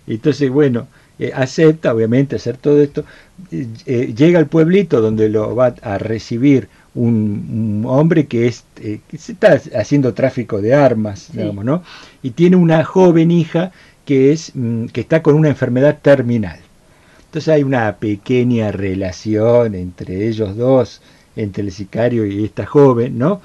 Entonces, 0.07 0.50
bueno, 0.50 0.87
eh, 1.18 1.33
acepta, 1.35 1.92
obviamente, 1.92 2.37
hacer 2.37 2.59
todo 2.59 2.81
esto. 2.81 3.05
llega 3.50 4.38
al 4.38 4.46
pueblito 4.46 5.00
donde 5.00 5.29
lo 5.29 5.57
va 5.57 5.74
a 5.83 5.98
recibir 5.98 6.68
un, 6.94 7.83
hombre 7.88 8.27
que, 8.29 8.46
es, 8.46 8.64
que 8.77 9.18
se 9.18 9.33
está 9.33 9.61
haciendo 9.77 10.14
tráfico 10.14 10.62
de 10.62 10.74
armas, 10.74 11.31
digamos, 11.33 11.64
¿no? 11.64 11.83
Y 12.22 12.31
tiene 12.31 12.55
una 12.55 12.85
joven 12.85 13.33
hija 13.33 13.72
que, 14.04 14.32
es, 14.32 14.52
mm, 14.54 14.86
que 14.86 15.00
está 15.00 15.22
con 15.22 15.34
una 15.34 15.48
enfermedad 15.48 15.98
terminal. 16.00 16.58
Entonces 17.26 17.52
hay 17.52 17.62
una 17.64 17.96
pequeña 17.96 18.70
relación 18.70 19.74
entre 19.74 20.28
ellos 20.28 20.56
dos, 20.56 21.02
entre 21.36 21.64
el 21.64 21.72
sicario 21.72 22.26
y 22.26 22.44
esta 22.44 22.64
joven, 22.64 23.18
¿no? 23.18 23.40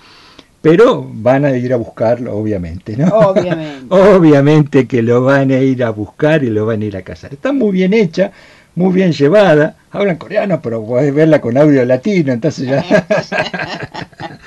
Pero 0.61 1.09
van 1.11 1.45
a 1.45 1.55
ir 1.55 1.73
a 1.73 1.77
buscarlo, 1.77 2.35
obviamente, 2.35 2.95
¿no? 2.97 3.07
Obviamente. 3.07 3.85
obviamente 3.89 4.87
que 4.87 5.01
lo 5.01 5.23
van 5.23 5.51
a 5.51 5.59
ir 5.59 5.83
a 5.83 5.89
buscar 5.89 6.43
y 6.43 6.49
lo 6.49 6.65
van 6.65 6.81
a 6.81 6.85
ir 6.85 6.97
a 6.97 7.01
cazar. 7.01 7.33
Está 7.33 7.53
muy 7.53 7.71
bien 7.71 7.93
hecha, 7.93 8.31
muy 8.75 8.93
bien 8.93 9.13
llevada. 9.13 9.77
Hablan 9.91 10.17
coreano, 10.17 10.61
pero 10.61 10.85
podés 10.85 11.13
verla 11.13 11.41
con 11.41 11.57
audio 11.57 11.83
latino, 11.85 12.33
entonces 12.33 12.67
ya... 12.67 12.85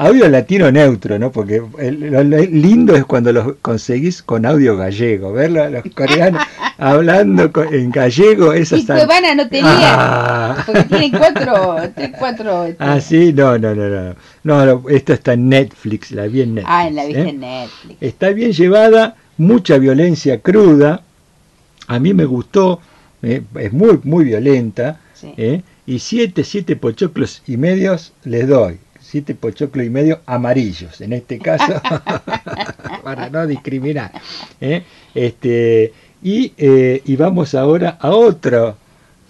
audio 0.00 0.28
latino 0.28 0.72
neutro, 0.72 1.18
¿no? 1.18 1.30
Porque 1.30 1.60
lo, 1.60 2.22
lindo 2.22 2.96
es 2.96 3.04
cuando 3.04 3.32
los 3.32 3.56
conseguís 3.60 4.22
con 4.22 4.46
audio 4.46 4.76
gallego, 4.76 5.32
verlo 5.32 5.62
a 5.62 5.68
los 5.68 5.84
coreanos 5.94 6.42
hablando 6.78 7.50
en 7.70 7.90
gallego, 7.90 8.54
eso 8.54 8.76
Y 8.76 8.86
Cuevana 8.86 9.34
no 9.34 9.48
tenía, 9.48 9.70
ah. 9.72 10.62
porque 10.64 10.84
tiene 10.84 11.10
cuatro, 11.10 11.76
cuatro... 12.18 12.64
Este. 12.64 12.82
Ah, 12.82 13.00
sí, 13.00 13.32
no, 13.34 13.58
no, 13.58 13.74
no, 13.74 14.14
no, 14.42 14.66
no, 14.66 14.88
esto 14.88 15.12
está 15.12 15.34
en 15.34 15.50
Netflix, 15.50 16.12
la 16.12 16.26
vi 16.26 16.42
en 16.42 16.54
Netflix. 16.54 16.74
Ah, 16.74 16.90
la 16.90 17.04
viste 17.04 17.20
¿eh? 17.20 17.28
en 17.28 17.40
Netflix. 17.40 17.96
Está 18.00 18.30
bien 18.30 18.52
llevada, 18.52 19.16
mucha 19.36 19.76
violencia 19.76 20.40
cruda, 20.40 21.02
a 21.88 21.98
mí 21.98 22.14
me 22.14 22.24
gustó, 22.24 22.80
¿eh? 23.22 23.42
es 23.56 23.72
muy, 23.72 24.00
muy 24.04 24.24
violenta, 24.24 24.98
¿eh? 25.36 25.60
y 25.84 25.98
siete, 25.98 26.44
siete 26.44 26.76
pochoclos 26.76 27.42
y 27.46 27.58
medios 27.58 28.14
les 28.24 28.48
doy 28.48 28.78
siete 29.10 29.34
pochoclos 29.34 29.84
y 29.84 29.90
medio 29.90 30.20
amarillos, 30.24 31.00
en 31.00 31.12
este 31.12 31.38
caso, 31.38 31.82
para 33.02 33.28
no 33.28 33.46
discriminar. 33.46 34.12
¿eh? 34.60 34.84
Este, 35.14 35.92
y, 36.22 36.52
eh, 36.56 37.02
y, 37.04 37.16
vamos 37.16 37.54
ahora 37.54 37.98
a 38.00 38.10
otro. 38.10 38.76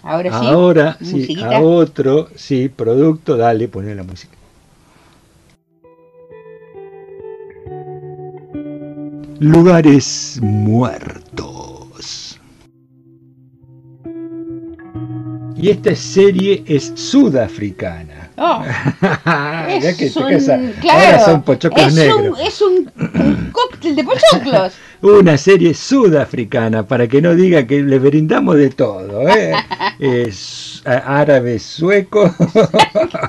Ahora 0.03 0.97
sí. 1.01 1.35
A 1.41 1.61
otro, 1.61 2.29
sí, 2.35 2.69
producto. 2.69 3.37
Dale, 3.37 3.67
poné 3.67 3.95
la 3.95 4.03
música. 4.03 4.35
Lugares 9.39 10.39
muertos. 10.41 12.39
Y 15.55 15.69
esta 15.69 15.95
serie 15.95 16.63
es 16.67 16.91
sudafricana. 16.95 18.20
Oh, 18.37 18.63
es 19.69 20.15
un, 20.15 20.73
claro, 20.79 21.25
son 21.25 21.43
pochoclos 21.43 21.97
es 21.97 22.13
Un, 22.13 22.35
es 22.39 22.61
un, 22.61 23.51
cóctel 23.51 23.95
de 23.95 24.03
pochoclos. 24.03 24.73
Una 25.01 25.37
serie 25.37 25.73
sudafricana, 25.73 26.87
para 26.87 27.07
que 27.07 27.21
no 27.21 27.35
diga 27.35 27.65
que 27.65 27.81
le 27.81 27.99
brindamos 27.99 28.55
de 28.55 28.69
todo. 28.69 29.27
¿eh? 29.27 29.53
es 29.99 30.81
árabe 30.85 31.59
sueco, 31.59 32.33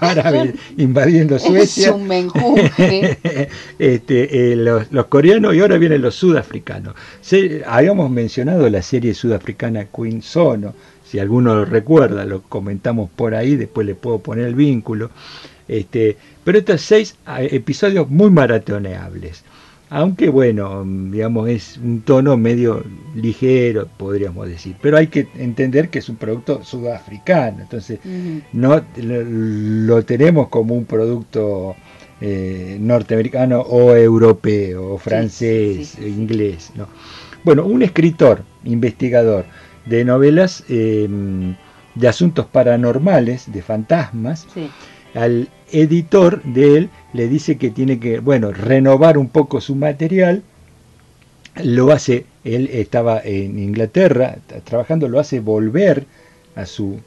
árabe 0.00 0.54
invadiendo 0.76 1.38
Suecia. 1.38 1.88
Es 1.88 1.94
un 1.94 2.06
menjunje. 2.06 3.48
este, 3.78 4.52
eh, 4.52 4.56
los, 4.56 4.92
los, 4.92 5.06
coreanos 5.06 5.54
y 5.54 5.60
ahora 5.60 5.78
vienen 5.78 6.02
los 6.02 6.14
sudafricanos. 6.14 6.94
habíamos 7.66 8.10
mencionado 8.10 8.68
la 8.68 8.82
serie 8.82 9.14
sudafricana 9.14 9.86
Queen 9.86 10.22
Sono 10.22 10.74
si 11.12 11.18
alguno 11.18 11.54
lo 11.54 11.66
recuerda, 11.66 12.24
lo 12.24 12.40
comentamos 12.40 13.10
por 13.10 13.34
ahí, 13.34 13.54
después 13.54 13.86
le 13.86 13.94
puedo 13.94 14.20
poner 14.20 14.46
el 14.46 14.54
vínculo. 14.54 15.10
Este, 15.68 16.16
pero 16.42 16.56
estos 16.56 16.80
seis 16.80 17.16
ah, 17.26 17.42
episodios 17.42 18.08
muy 18.08 18.30
maratoneables. 18.30 19.44
Aunque 19.90 20.30
bueno, 20.30 20.82
digamos, 20.86 21.50
es 21.50 21.76
un 21.76 22.00
tono 22.00 22.38
medio 22.38 22.82
ligero, 23.14 23.88
podríamos 23.98 24.48
decir. 24.48 24.74
Pero 24.80 24.96
hay 24.96 25.08
que 25.08 25.28
entender 25.36 25.90
que 25.90 25.98
es 25.98 26.08
un 26.08 26.16
producto 26.16 26.64
sudafricano. 26.64 27.60
Entonces, 27.60 28.00
no 28.54 28.82
lo, 28.96 30.02
tenemos 30.06 30.48
como 30.48 30.74
un 30.74 30.86
producto 30.86 31.76
eh, 32.22 32.78
norteamericano 32.80 33.60
o 33.60 33.94
europeo, 33.94 34.94
o 34.94 34.96
francés, 34.96 35.98
inglés. 35.98 36.72
¿no? 36.74 36.88
Bueno, 37.44 37.66
un 37.66 37.82
escritor, 37.82 38.44
investigador, 38.64 39.44
de 39.86 40.04
novelas 40.04 40.64
em, 40.68 41.54
de 41.94 42.08
asuntos 42.08 42.46
paranormales, 42.46 43.52
de 43.52 43.62
fantasmas. 43.62 44.46
Al 45.14 45.48
editor 45.70 46.42
de 46.42 46.76
él 46.76 46.90
le 47.12 47.28
dice 47.28 47.58
que 47.58 47.70
tiene 47.70 47.98
que, 48.00 48.20
bueno, 48.20 48.52
renovar 48.52 49.18
un 49.18 49.28
poco 49.28 49.60
su 49.60 49.74
material. 49.74 50.42
Lo 51.62 51.92
hace, 51.92 52.24
él 52.44 52.70
estaba 52.72 53.20
en 53.22 53.58
Inglaterra 53.58 54.36
trabajando, 54.64 55.08
lo 55.08 55.20
hace 55.20 55.40
volver 55.40 56.06
a 56.54 56.64
su 56.64 56.98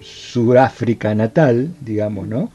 Sudáfrica 0.00 1.14
natal, 1.14 1.72
digamos, 1.80 2.26
¿no? 2.26 2.50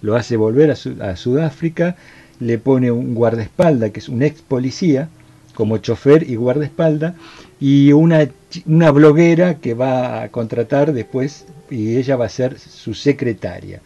Lo 0.00 0.16
hace 0.16 0.36
volver 0.36 0.70
a, 0.70 1.10
a 1.10 1.16
Sudáfrica, 1.16 1.96
le 2.40 2.58
pone 2.58 2.90
un 2.90 3.14
guardaespaldas, 3.14 3.90
que 3.90 4.00
es 4.00 4.08
un 4.08 4.22
ex 4.22 4.40
policía, 4.40 5.10
como 5.54 5.78
chofer 5.78 6.28
y 6.28 6.36
guardaespaldas, 6.36 7.14
y 7.60 7.92
una, 7.92 8.28
una 8.66 8.90
bloguera 8.90 9.58
que 9.58 9.74
va 9.74 10.22
a 10.22 10.28
contratar 10.30 10.92
después 10.92 11.46
y 11.70 11.96
ella 11.96 12.16
va 12.16 12.26
a 12.26 12.30
ser 12.30 12.58
su 12.58 12.94
secretaria 12.94 13.80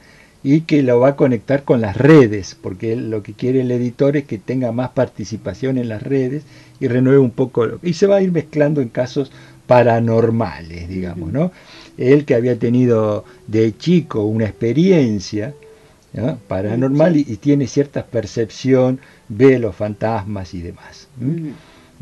y 0.44 0.62
que 0.62 0.82
lo 0.82 1.00
va 1.00 1.10
a 1.10 1.16
conectar 1.16 1.62
con 1.62 1.80
las 1.80 1.96
redes, 1.96 2.56
porque 2.60 2.96
lo 2.96 3.22
que 3.22 3.32
quiere 3.32 3.60
el 3.60 3.70
editor 3.70 4.16
es 4.16 4.24
que 4.24 4.38
tenga 4.38 4.72
más 4.72 4.90
participación 4.90 5.78
en 5.78 5.88
las 5.88 6.02
redes 6.02 6.42
y 6.80 6.88
renueve 6.88 7.18
un 7.18 7.30
poco, 7.30 7.78
y 7.82 7.92
se 7.92 8.08
va 8.08 8.16
a 8.16 8.22
ir 8.22 8.32
mezclando 8.32 8.80
en 8.80 8.88
casos 8.88 9.30
paranormales, 9.68 10.88
digamos, 10.88 11.32
¿no? 11.32 11.52
Él 11.96 12.24
que 12.24 12.34
había 12.34 12.58
tenido 12.58 13.24
de 13.46 13.76
chico 13.76 14.24
una 14.24 14.46
experiencia 14.46 15.54
paranormal 16.48 17.16
y, 17.16 17.24
tiene 17.36 17.68
cierta 17.68 18.04
percepción, 18.04 18.98
ve 19.28 19.58
los 19.58 19.76
fantasmas 19.76 20.54
y 20.54 20.62
demás 20.62 21.08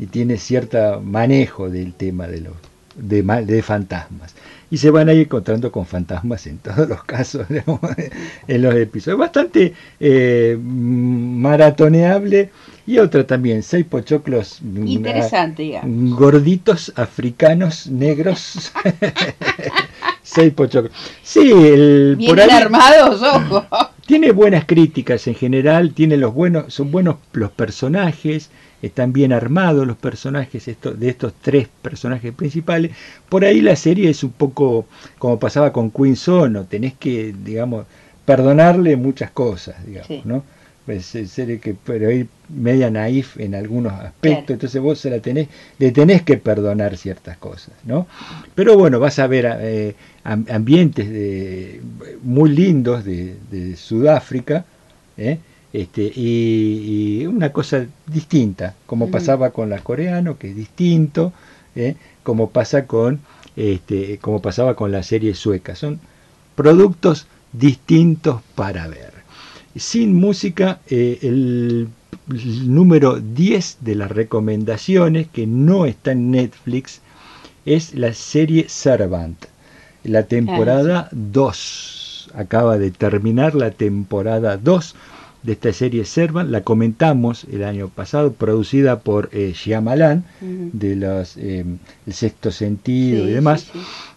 y 0.01 0.07
tiene 0.07 0.37
cierto 0.37 0.99
manejo 0.99 1.69
del 1.69 1.93
tema 1.93 2.27
de 2.27 2.41
los 2.41 2.53
de, 2.95 3.21
de 3.21 3.61
fantasmas. 3.61 4.33
Y 4.71 4.77
se 4.77 4.89
van 4.89 5.09
a 5.09 5.13
ir 5.13 5.21
encontrando 5.21 5.71
con 5.71 5.85
fantasmas 5.85 6.47
en 6.47 6.57
todos 6.57 6.89
los 6.89 7.03
casos, 7.03 7.45
en 8.47 8.61
los 8.61 8.73
episodios. 8.73 9.19
Bastante 9.19 9.73
eh, 9.99 10.57
maratoneable. 10.59 12.49
Y 12.87 12.97
otra 12.97 13.27
también, 13.27 13.61
seis 13.61 13.85
pochoclos. 13.85 14.59
Interesante, 14.63 15.79
Gorditos 15.83 16.91
africanos 16.95 17.85
negros. 17.85 18.71
seis 20.23 20.51
pochoclos. 20.51 20.91
Sí, 21.21 21.51
el, 21.51 22.15
Vienen 22.17 22.49
armados, 22.49 23.21
ojo. 23.21 23.67
Tiene 24.07 24.31
buenas 24.31 24.65
críticas 24.65 25.27
en 25.27 25.35
general, 25.35 25.93
tiene 25.93 26.17
los 26.17 26.33
buenos, 26.33 26.73
son 26.73 26.89
buenos 26.89 27.17
los 27.33 27.51
personajes 27.51 28.49
están 28.81 29.13
bien 29.13 29.33
armados 29.33 29.85
los 29.85 29.97
personajes 29.97 30.65
de 30.65 31.09
estos 31.09 31.33
tres 31.41 31.67
personajes 31.81 32.33
principales. 32.33 32.91
Por 33.29 33.45
ahí 33.45 33.61
la 33.61 33.75
serie 33.75 34.09
es 34.09 34.23
un 34.23 34.31
poco 34.31 34.85
como 35.19 35.39
pasaba 35.39 35.71
con 35.71 35.91
Queen 35.91 36.15
Sono, 36.15 36.65
tenés 36.65 36.93
que, 36.93 37.33
digamos, 37.43 37.85
perdonarle 38.25 38.95
muchas 38.95 39.31
cosas, 39.31 39.85
digamos, 39.85 40.25
¿no? 40.25 40.43
Pues 40.85 41.05
serie 41.05 41.59
que 41.59 41.75
pero 41.75 42.09
ahí 42.09 42.27
media 42.49 42.89
naif 42.89 43.39
en 43.39 43.53
algunos 43.53 43.93
aspectos, 43.93 44.55
entonces 44.55 44.81
vos 44.81 44.99
se 44.99 45.11
la 45.11 45.19
tenés, 45.19 45.47
le 45.77 45.91
tenés 45.91 46.23
que 46.23 46.37
perdonar 46.37 46.97
ciertas 46.97 47.37
cosas, 47.37 47.75
¿no? 47.85 48.07
Pero 48.55 48.77
bueno, 48.77 48.99
vas 48.99 49.19
a 49.19 49.27
ver 49.27 49.57
eh, 49.61 49.95
ambientes 50.23 51.07
de, 51.07 51.81
muy 52.23 52.49
lindos 52.49 53.05
de, 53.05 53.35
de 53.51 53.75
Sudáfrica, 53.75 54.65
¿eh? 55.17 55.37
Este, 55.73 56.11
y, 56.13 57.25
una 57.25 57.51
cosa 57.51 57.85
distinta, 58.07 58.75
como 58.85 59.09
pasaba 59.09 59.51
con 59.51 59.69
la 59.69 59.79
coreano, 59.79 60.37
que 60.37 60.49
es 60.49 60.55
distinto, 60.55 61.31
¿eh? 61.75 61.95
como 62.23 62.49
pasa 62.49 62.85
con 62.87 63.21
este, 63.55 64.17
como 64.19 64.41
pasaba 64.41 64.75
con 64.75 64.91
la 64.91 65.03
serie 65.03 65.35
sueca. 65.35 65.75
Son 65.75 65.99
productos 66.55 67.27
distintos 67.53 68.41
para 68.55 68.87
ver. 68.87 69.13
sin 69.75 70.13
música, 70.13 70.79
eh, 70.89 71.19
el, 71.21 71.89
número 72.65 73.19
10 73.19 73.77
de 73.81 73.95
las 73.95 74.11
recomendaciones 74.11 75.27
que 75.27 75.47
no 75.47 75.85
está 75.85 76.11
en 76.11 76.31
Netflix 76.31 77.01
es 77.65 77.93
la 77.93 78.13
serie 78.13 78.69
Servant, 78.69 79.45
la 80.03 80.23
temporada 80.23 81.09
2. 81.11 82.31
Acaba 82.35 82.77
de 82.77 82.91
terminar 82.91 83.55
la 83.55 83.71
temporada 83.71 84.57
2 84.57 84.95
de 85.43 85.53
esta 85.53 85.73
serie 85.73 86.05
Servant, 86.05 86.49
la 86.49 86.61
comentamos 86.61 87.45
el 87.51 87.63
año 87.63 87.89
pasado, 87.89 88.33
producida 88.33 88.99
por 88.99 89.29
eh, 89.31 89.53
Shyamalan, 89.55 90.23
de 90.39 90.95
los 90.95 91.35
eh, 91.37 91.65
El 92.05 92.13
Sexto 92.13 92.51
Sentido 92.51 93.27
y 93.27 93.31
demás, 93.31 93.71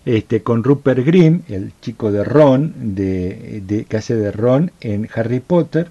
Este, 0.05 0.43
con 0.43 0.63
Rupert 0.63 1.05
Green, 1.05 1.45
el 1.49 1.73
chico 1.81 2.13
de 2.13 2.25
Ron, 2.25 2.75
de, 2.95 3.63
de, 3.67 3.85
que 3.87 3.97
hace 3.97 4.15
de 4.15 4.33
Ron 4.33 4.71
en 4.81 5.09
Harry 5.15 5.41
Potter, 5.41 5.91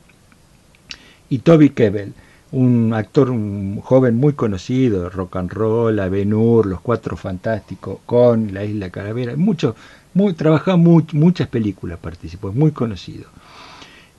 y 1.29 1.39
Toby 1.39 1.71
Kebbell, 1.71 2.13
un 2.51 2.93
actor 2.93 3.31
un 3.31 3.81
joven 3.81 4.15
muy 4.15 4.33
conocido, 4.33 5.09
rock 5.09 5.37
and 5.37 5.51
roll, 5.51 5.99
Avenur, 5.99 6.67
Los 6.67 6.81
Cuatro 6.81 7.17
Fantásticos, 7.17 7.97
con 8.05 8.53
La 8.53 8.63
Isla 8.63 8.91
Calavera, 8.91 9.35
mucho, 9.35 9.75
muy, 10.13 10.33
trabaja 10.33 10.75
muchas 10.77 11.47
películas, 11.47 11.97
participó, 11.97 12.49
es 12.49 12.55
muy 12.55 12.71
conocido. 12.71 13.25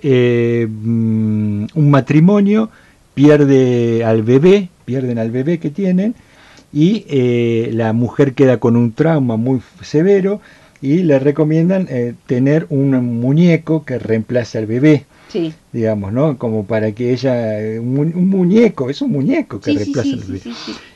Eh, 0.06 0.68
mm, 0.68 1.64
un 1.74 1.90
matrimonio 1.90 2.68
pierde 3.14 4.04
al 4.04 4.22
bebé, 4.22 4.68
pierden 4.84 5.18
al 5.18 5.30
bebé 5.30 5.58
que 5.58 5.70
tienen, 5.70 6.14
y 6.74 7.06
eh, 7.08 7.70
la 7.72 7.94
mujer 7.94 8.34
queda 8.34 8.58
con 8.58 8.76
un 8.76 8.92
trauma 8.92 9.36
muy 9.38 9.62
severo 9.80 10.42
y 10.82 11.04
le 11.04 11.18
recomiendan 11.18 11.86
eh, 11.88 12.12
tener 12.26 12.66
un 12.68 12.90
muñeco 13.18 13.86
que 13.86 13.98
reemplace 13.98 14.58
al 14.58 14.66
bebé. 14.66 15.06
Digamos, 15.72 16.12
¿no? 16.12 16.36
Como 16.36 16.64
para 16.64 16.92
que 16.92 17.12
ella, 17.12 17.58
un, 17.80 18.28
muñeco, 18.28 18.90
es 18.90 19.00
un 19.00 19.10
muñeco 19.10 19.58
que 19.58 19.72
reemplaza 19.72 20.10
el 20.10 20.42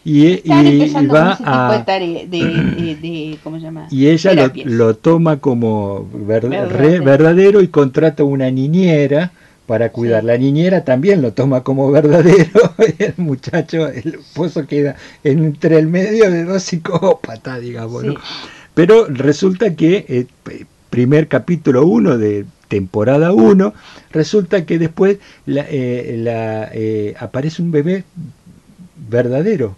Y, 0.09 0.41
y, 0.43 1.07
va 1.07 1.39
a... 1.45 1.85
Y 3.91 4.09
ella 4.09 4.51
lo, 4.65 4.97
toma 4.97 5.39
como 5.39 6.09
verdadero. 6.13 7.61
y 7.61 7.69
contrata 7.69 8.25
una 8.25 8.51
niñera 8.51 9.33
para 9.67 9.93
cuidar. 9.93 10.25
La 10.25 10.39
niñera 10.39 10.85
también 10.85 11.21
lo 11.21 11.33
toma 11.33 11.63
como 11.63 11.91
verdadero. 11.91 12.75
el 12.99 13.15
muchacho, 13.19 13.87
el 13.87 14.15
esposo 14.15 14.67
queda 14.67 14.97
entre 15.25 15.79
el 15.79 15.89
medio 15.89 16.31
de 16.31 16.45
dos 16.45 16.63
psicópatas, 16.63 17.61
digamos, 17.61 18.05
¿no? 18.05 18.15
Pero 18.73 19.07
resulta 19.09 19.75
que 19.75 20.07
eh, 20.09 20.27
primer 20.89 21.29
capítulo 21.29 21.85
1 21.85 22.17
de 22.17 22.47
temporada 22.69 23.33
1, 23.33 23.75
resulta 24.11 24.65
que 24.65 24.79
después 24.79 25.19
la, 25.45 25.67
eh, 25.69 26.71
eh, 26.73 27.15
aparece 27.19 27.61
un 27.61 27.73
bebé 27.73 28.05
verdadero, 29.09 29.77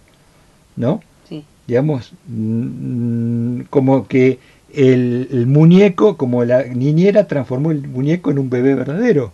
¿no? 0.81 1.01
Sí. 1.29 1.45
Digamos, 1.67 2.11
mm, 2.27 3.61
como 3.69 4.07
que 4.07 4.39
el, 4.73 5.45
muñeco, 5.47 6.17
como 6.17 6.43
la 6.43 6.63
niñera 6.63 7.27
transformó 7.27 7.71
el 7.71 7.87
muñeco 7.87 8.31
en 8.31 8.39
un 8.39 8.49
bebé 8.49 8.75
verdadero. 8.75 9.31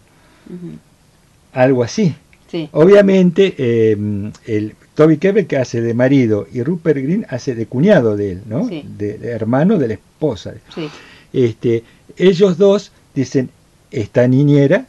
Algo 1.54 1.84
así. 1.84 2.14
Sí. 2.52 2.70
Obviamente, 2.72 3.92
em, 3.92 4.32
el 4.46 4.76
Toby 4.94 5.18
Kebbell 5.18 5.48
que 5.48 5.58
hace 5.58 5.82
de 5.82 5.94
marido 5.94 6.48
y 6.52 6.64
Rupert 6.64 6.98
Green 6.98 7.26
hace 7.30 7.56
de 7.56 7.66
cuñado 7.66 8.16
de 8.16 8.34
él, 8.34 8.42
¿no? 8.48 8.68
De, 8.68 9.20
hermano 9.24 9.78
de 9.78 9.88
la 9.88 9.94
esposa. 9.96 10.54
Sí. 10.74 10.90
Este, 11.34 11.84
ellos 12.18 12.58
dos 12.58 12.92
dicen, 13.14 13.50
esta 13.92 14.28
niñera 14.28 14.86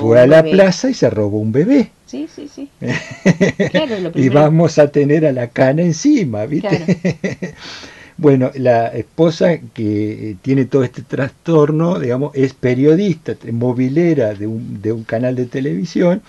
fue 0.00 0.20
a 0.20 0.26
la 0.26 0.42
plaza 0.42 0.90
y 0.90 0.94
se 0.94 1.08
robó 1.08 1.38
un 1.38 1.52
bebé. 1.52 1.90
Sí, 2.12 2.28
sí, 2.28 2.46
sí. 2.46 2.68
y 4.16 4.28
vamos 4.28 4.78
a 4.78 4.88
tener 4.88 5.24
a 5.24 5.32
la 5.32 5.48
cana 5.48 5.80
encima, 5.80 6.44
¿viste? 6.44 7.54
bueno, 8.18 8.50
la 8.54 8.88
esposa 8.88 9.58
que 9.72 10.36
tiene 10.42 10.66
todo 10.66 10.84
este 10.84 11.00
trastorno, 11.00 11.98
digamos, 11.98 12.32
es 12.34 12.52
periodista, 12.52 13.34
movilera 13.50 14.34
de 14.34 14.46
un, 14.46 14.82
de 14.82 14.92
un 14.92 15.04
canal 15.04 15.36
de 15.36 15.46
televisión. 15.46 16.20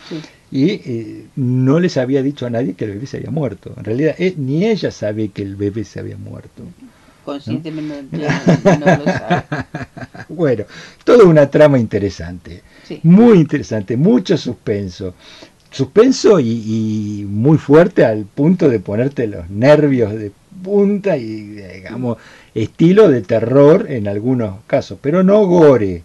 y 0.49 0.69
eh, 0.71 1.25
no 1.35 1.81
les 1.81 1.97
había 1.97 2.23
dicho 2.23 2.45
a 2.45 2.49
nadie 2.49 2.75
que 2.75 2.85
el 2.85 2.91
bebé 2.91 3.05
se 3.05 3.17
había 3.17 3.31
muerto. 3.31 3.73
En 3.75 3.83
realidad, 3.83 4.15
eh, 4.19 4.35
ni 4.37 4.65
ella 4.65 4.89
sabe 4.89 5.31
que 5.31 5.41
el 5.41 5.57
bebé 5.57 5.83
se 5.83 5.99
había 5.99 6.15
muerto 6.15 6.63
conscientemente 7.23 8.17
no, 8.17 8.97
lo 8.97 9.03
sabe. 9.05 9.43
Bueno, 10.29 10.65
toda 11.03 11.25
una 11.25 11.49
trama 11.49 11.77
interesante, 11.77 12.63
muy 13.03 13.37
interesante, 13.39 13.97
mucho 13.97 14.37
suspenso. 14.37 15.13
Suspenso 15.73 16.39
y, 16.39 17.25
muy 17.27 17.57
fuerte 17.57 18.05
al 18.05 18.25
punto 18.25 18.69
de 18.69 18.79
ponerte 18.79 19.27
los 19.27 19.49
nervios 19.49 20.13
de 20.13 20.31
punta 20.63 21.17
y, 21.17 21.41
digamos, 21.41 22.17
estilo 22.53 23.09
de 23.09 23.21
terror 23.21 23.87
en 23.89 24.07
algunos 24.07 24.59
casos, 24.67 24.97
pero 25.01 25.23
no 25.23 25.45
gore. 25.45 26.03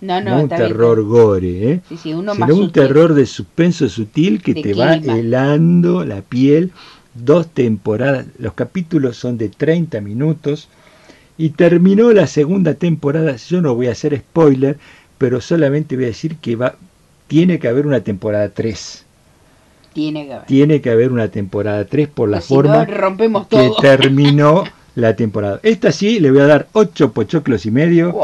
No, 0.00 0.20
no, 0.20 0.42
un 0.42 0.48
terror 0.50 1.02
gore, 1.04 1.72
¿eh? 1.72 1.80
sino 1.96 2.20
un 2.20 2.72
terror 2.72 3.14
de 3.14 3.24
suspenso 3.24 3.88
sutil 3.88 4.42
que 4.42 4.54
te 4.54 4.74
va 4.74 4.96
helando 4.96 6.04
la 6.04 6.20
piel 6.20 6.72
dos 7.14 7.48
temporadas, 7.48 8.26
los 8.38 8.54
capítulos 8.54 9.16
son 9.16 9.38
de 9.38 9.48
30 9.48 10.00
minutos 10.00 10.68
y 11.38 11.50
terminó 11.50 12.12
la 12.12 12.26
segunda 12.26 12.74
temporada, 12.74 13.36
yo 13.36 13.60
no 13.60 13.74
voy 13.74 13.88
a 13.88 13.92
hacer 13.92 14.16
spoiler, 14.18 14.78
pero 15.18 15.40
solamente 15.40 15.96
voy 15.96 16.04
a 16.04 16.08
decir 16.08 16.36
que 16.36 16.56
va, 16.56 16.76
tiene 17.28 17.58
que 17.58 17.68
haber 17.68 17.86
una 17.86 18.00
temporada 18.00 18.48
3. 18.50 19.03
Tiene 19.94 20.26
que 20.26 20.32
haber. 20.34 20.46
Tiene 20.46 20.80
que 20.80 20.90
haber 20.90 21.12
una 21.12 21.28
temporada 21.28 21.84
3 21.84 22.08
por 22.08 22.28
la 22.28 22.38
pues 22.38 22.48
forma 22.48 22.84
rompemos 22.84 23.46
que 23.46 23.70
terminó 23.80 24.64
la 24.94 25.16
temporada. 25.16 25.60
Esta 25.62 25.92
sí 25.92 26.20
le 26.20 26.30
voy 26.30 26.40
a 26.40 26.46
dar 26.46 26.68
8 26.72 27.12
pochoclos 27.12 27.66
y 27.66 27.70
medio. 27.70 28.14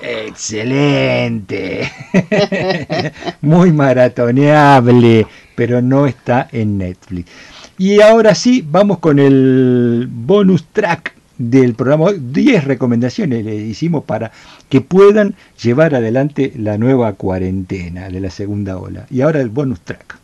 Excelente. 0.00 1.90
Muy 3.40 3.72
maratoneable, 3.72 5.26
pero 5.54 5.82
no 5.82 6.06
está 6.06 6.48
en 6.52 6.78
Netflix. 6.78 7.30
Y 7.78 8.00
ahora 8.00 8.34
sí, 8.34 8.64
vamos 8.66 8.98
con 8.98 9.18
el 9.18 10.08
bonus 10.10 10.64
track 10.72 11.14
del 11.38 11.74
programa. 11.74 12.12
10 12.12 12.64
recomendaciones 12.64 13.44
le 13.44 13.54
hicimos 13.54 14.04
para 14.04 14.32
que 14.68 14.80
puedan 14.80 15.34
llevar 15.62 15.94
adelante 15.94 16.52
la 16.56 16.78
nueva 16.78 17.12
cuarentena 17.12 18.08
de 18.08 18.20
la 18.20 18.30
segunda 18.30 18.78
ola. 18.78 19.06
Y 19.10 19.20
ahora 19.20 19.40
el 19.40 19.50
bonus 19.50 19.80
track. 19.80 20.18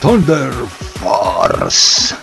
Thunder 0.00 0.50
Force. 0.50 2.14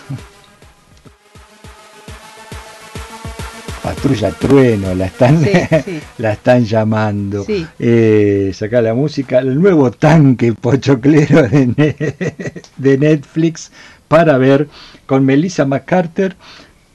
Patrulla 3.84 4.32
Trueno, 4.32 4.96
la 4.96 5.06
están, 5.06 5.40
la 6.18 6.34
están 6.34 6.66
llamando. 6.66 7.46
Eh, 7.78 8.52
saca 8.56 8.82
la 8.82 8.96
música, 8.96 9.40
el 9.40 9.62
nuevo 9.62 9.92
tanque 9.92 10.54
pochoclero 10.54 11.44
de, 11.44 12.34
de 12.78 12.98
Netflix 12.98 13.72
para 14.08 14.40
ver 14.40 14.68
con 15.06 15.24
Melissa 15.24 15.66
McCarter, 15.66 16.36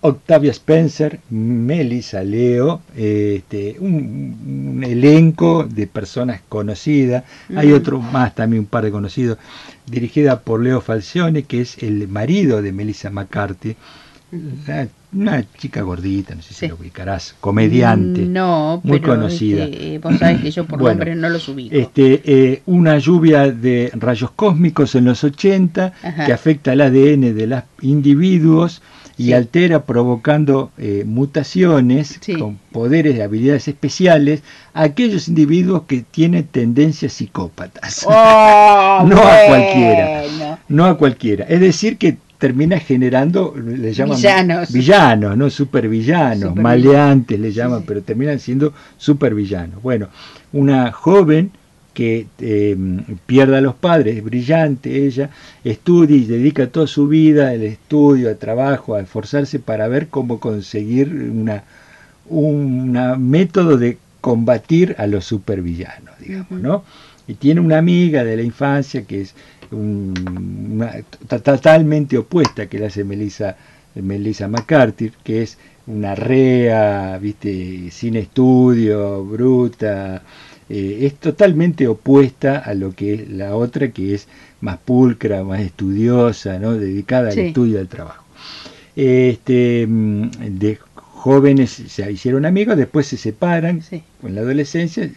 Octavia 0.03 0.51
Spencer, 0.51 1.21
Melissa 1.31 2.23
Leo, 2.23 2.83
este, 2.97 3.77
un, 3.79 4.83
elenco 4.85 5.65
de 5.65 5.87
personas 5.87 6.41
conocidas. 6.49 7.25
Hay 7.55 7.73
otro 7.73 8.01
más, 8.01 8.35
también 8.35 8.61
un 8.61 8.67
par 8.67 8.85
de 8.85 8.91
conocidos, 8.91 9.39
dirigida 9.87 10.41
por 10.41 10.61
Leo 10.61 10.81
Falcione, 10.81 11.45
que 11.45 11.61
es 11.61 11.83
el 11.83 12.09
marido 12.09 12.63
de 12.63 12.73
Melissa 12.73 13.11
McCarthy 13.11 13.77
una 15.13 15.45
chica 15.59 15.83
gordita, 15.83 16.35
no 16.35 16.41
sé 16.41 16.55
si 16.55 16.69
lo 16.69 16.77
ubicarás, 16.77 17.35
comediante, 17.39 18.23
no, 18.23 18.81
muy 18.83 19.01
conocida. 19.01 19.65
Este, 19.65 19.99
vos 19.99 20.19
sabés 20.19 20.41
que 20.41 20.51
yo 20.51 20.65
por 20.65 20.81
nombre 20.83 21.15
no 21.15 21.29
los 21.29 21.49
ubico. 21.49 21.75
Este, 21.75 22.23
eh, 22.25 22.63
una 22.65 22.99
lluvia 22.99 23.51
de 23.51 23.91
rayos 23.95 24.31
cósmicos 24.31 24.95
en 24.95 25.05
los 25.05 25.23
80 25.23 25.93
que 26.25 26.33
afecta 26.33 26.73
al 26.73 26.81
ADN 26.81 27.35
de 27.37 27.47
los 27.47 27.63
individuos 27.83 28.81
y 29.17 29.33
altera 29.33 29.85
provocando 29.85 30.71
eh, 30.79 31.05
mutaciones 31.07 32.21
con 32.39 32.59
poderes 32.73 33.17
y 33.17 33.21
habilidades 33.21 33.69
especiales 33.69 34.43
a 34.75 34.83
aquellos 34.83 35.29
individuos 35.29 35.83
que 35.87 36.05
tienen 36.11 36.45
tendencias 36.45 37.13
psicópatas. 37.13 38.07
Oh, 38.15 39.05
no 39.07 39.17
a 39.17 39.47
cualquiera. 39.47 40.59
No 40.69 40.85
a 40.85 40.99
cualquiera. 40.99 41.45
Es 41.49 41.61
decir, 41.61 41.97
que 41.99 42.17
termina 42.39 42.81
generando, 42.81 43.55
le 43.57 43.93
llaman 43.93 44.17
villanos, 44.17 44.73
villanos 44.73 45.37
no 45.37 45.49
supervillanos, 45.49 46.57
maleantes 46.57 47.39
le 47.39 47.53
llaman, 47.53 47.85
pero 47.87 48.03
terminan 48.03 48.41
siendo 48.41 48.73
supervillanos. 48.97 49.81
Bueno, 49.81 50.09
una 50.53 50.91
joven 50.91 51.53
que 51.95 52.27
eh, 52.39 52.77
pierda 53.27 53.59
a 53.59 53.61
los 53.61 53.75
padres, 53.75 54.17
es 54.17 54.25
brillante 54.25 55.07
ella, 55.07 55.31
estudia 55.65 56.17
y 56.17 56.25
dedica 56.25 56.69
toda 56.69 56.87
su 56.87 57.09
vida 57.09 57.51
al 57.51 57.63
estudio, 57.63 58.29
al 58.29 58.39
trabajo, 58.39 58.95
a 58.95 59.01
esforzarse 59.01 59.59
para 59.59 59.89
ver 59.89 60.09
cómo 60.09 60.41
conseguir 60.41 61.09
una, 61.09 61.65
un 62.29 62.93
método 63.31 63.77
de 63.77 63.99
combatir 64.21 64.95
a 64.99 65.07
los 65.07 65.25
supervillanos, 65.25 66.19
digamos, 66.19 66.61
¿no? 66.61 66.85
Y 67.27 67.35
tiene 67.35 67.61
una 67.61 67.79
amiga 67.79 68.25
de 68.25 68.37
la 68.37 68.43
infancia 68.43 69.03
que 69.05 69.23
es 69.23 69.35
totalmente 71.29 72.19
opuesta 72.19 72.67
que 72.67 72.79
la 72.79 72.89
hace 72.89 73.05
Melissa, 73.05 73.57
Melissa 73.95 74.49
McCarthy, 74.49 75.13
que 75.23 75.43
es 75.43 75.59
una 75.87 76.15
rea, 76.15 77.19
viste, 77.19 77.91
sin 77.91 78.17
estudio, 78.17 79.25
bruta, 79.25 80.23
eh, 80.75 81.05
es 81.05 81.17
totalmente 81.17 81.87
opuesta 81.87 82.57
a 82.57 82.73
lo 82.73 82.95
que 82.95 83.13
es 83.13 83.29
la 83.29 83.55
otra, 83.55 83.91
que 83.91 84.15
es 84.15 84.27
más 84.63 84.79
pulcra, 84.79 85.45
más 85.45 85.61
estudiosa, 85.61 86.59
¿no? 86.59 86.73
dedicada 86.73 87.31
al 87.31 87.39
estudio 87.39 87.75
y 87.75 87.81
al 87.81 87.89
trabajo. 87.89 88.25
Este, 88.97 89.87
mm, 89.87 90.31
de 90.59 90.79
jóvenes 90.97 91.73
se 91.73 92.11
hicieron 92.11 92.47
amigos, 92.47 92.79
después 92.79 93.07
se 93.07 93.19
separan 93.19 93.83
con 94.23 94.35
la 94.35 94.41
adolescencia 94.41 95.11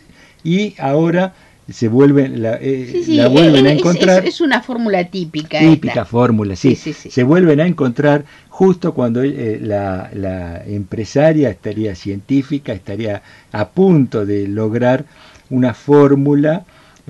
y 0.43 0.75
ahora 0.77 1.33
se 1.69 1.87
vuelven 1.87 2.41
la, 2.41 2.57
eh, 2.61 3.05
la 3.07 3.29
vuelven 3.29 3.65
a 3.65 3.71
encontrar 3.71 4.25
es, 4.25 4.39
una 4.39 4.61
fórmula 4.61 5.05
típica 5.05 5.57
típica 5.59 6.05
fórmula 6.05 6.55
sí. 6.55 6.75
se 6.75 7.23
vuelven 7.23 7.59
a 7.59 7.65
encontrar 7.65 8.25
justo 8.49 8.93
cuando 8.93 9.23
eh, 9.23 9.57
la, 9.59 10.11
la, 10.13 10.63
empresaria 10.63 11.49
estaría 11.49 11.95
científica 11.95 12.71
estaría 12.71 13.23
a 13.51 13.69
punto 13.69 14.27
de 14.27 14.47
lograr 14.47 15.05
una 15.49 15.73
fórmula 15.73 16.65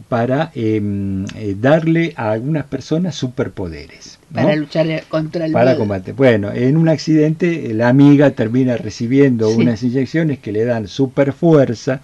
para 0.09 0.51
em, 0.55 1.25
eh, 1.35 1.55
darle 1.59 2.13
a 2.17 2.31
algunas 2.31 2.65
personas 2.65 3.15
superpoderes 3.15 4.19
para 4.33 4.55
luchar 4.55 4.87
contra 5.07 5.45
el 5.45 5.53
para 5.53 5.77
combate. 5.77 6.11
Bueno 6.11 6.51
en 6.51 6.75
un 6.75 6.89
accidente 6.89 7.73
la 7.73 7.87
amiga 7.87 8.31
termina 8.31 8.75
recibiendo 8.75 9.49
unas 9.49 9.81
inyecciones 9.83 10.39
que 10.39 10.51
le 10.51 10.65
dan 10.65 10.87
super 10.89 11.31
fuerza 11.31 12.01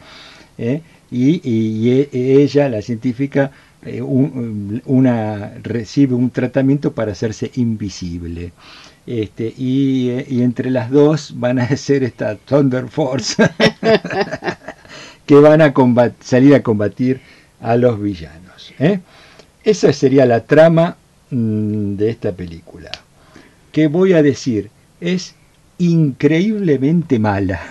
¿eh? 0.57 0.81
y, 1.11 1.89
e, 1.89 2.09
ella, 2.41 2.69
la 2.69 2.81
científica, 2.81 3.51
eh, 3.83 4.01
una, 4.01 5.53
recibe 5.61 6.15
un 6.15 6.29
tratamiento 6.29 6.93
para 6.93 7.11
hacerse 7.11 7.51
invisible. 7.55 8.53
Este, 9.05 9.53
y, 9.57 10.09
eh, 10.09 10.25
entre 10.43 10.69
las 10.69 10.89
dos 10.89 11.33
van 11.37 11.59
a 11.59 11.63
hacer 11.71 12.03
esta 12.03 12.35
Thunder 12.35 12.87
Force 12.87 13.43
que 15.25 15.35
van 15.35 15.61
a 15.61 15.73
salir 16.21 16.55
a 16.55 16.63
combatir 16.63 17.21
a 17.61 17.75
los 17.75 18.01
villanos. 18.01 18.73
¿eh? 18.79 18.99
Esa 19.63 19.93
sería 19.93 20.25
la 20.25 20.41
trama 20.45 20.97
mm, 21.29 21.95
de 21.95 22.09
esta 22.09 22.31
película. 22.31 22.91
¿Qué 23.71 23.87
voy 23.87 24.13
a 24.13 24.21
decir? 24.21 24.69
Es 24.99 25.35
increíblemente 25.77 27.19
mala. 27.19 27.61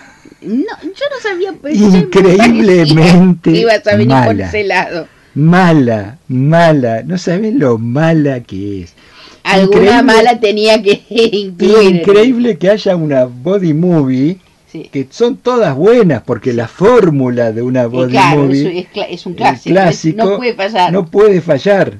No, 0.40 0.64
yo 0.82 1.04
no 1.10 1.20
sabía. 1.22 1.54
Increíblemente 1.72 3.50
ibas 3.58 3.86
a 3.86 3.96
venir 3.96 4.16
por 4.24 4.40
ese 4.40 4.64
lado. 4.64 5.06
Mala, 5.34 6.18
mala. 6.28 7.02
No 7.02 7.18
sabes 7.18 7.54
lo 7.54 7.78
mala 7.78 8.40
que 8.40 8.82
es. 8.82 8.94
Alguna 9.42 10.02
mala 10.02 10.40
tenía 10.40 10.82
que 10.82 11.02
incluir. 11.08 11.96
Increíble 11.96 12.58
que 12.58 12.70
haya 12.70 12.96
una 12.96 13.24
body 13.24 13.74
movie 13.74 14.38
que 14.70 15.08
son 15.10 15.36
todas 15.38 15.74
buenas, 15.74 16.22
porque 16.22 16.52
la 16.52 16.68
fórmula 16.68 17.52
de 17.52 17.62
una 17.62 17.86
body 17.86 18.16
movie 18.34 18.88
es, 19.08 19.26
un 19.26 19.34
clásico, 19.34 19.74
no 20.16 20.36
puede 20.36 20.54
fallar. 20.54 20.92
No 20.92 21.06
puede 21.06 21.40
fallar. 21.40 21.98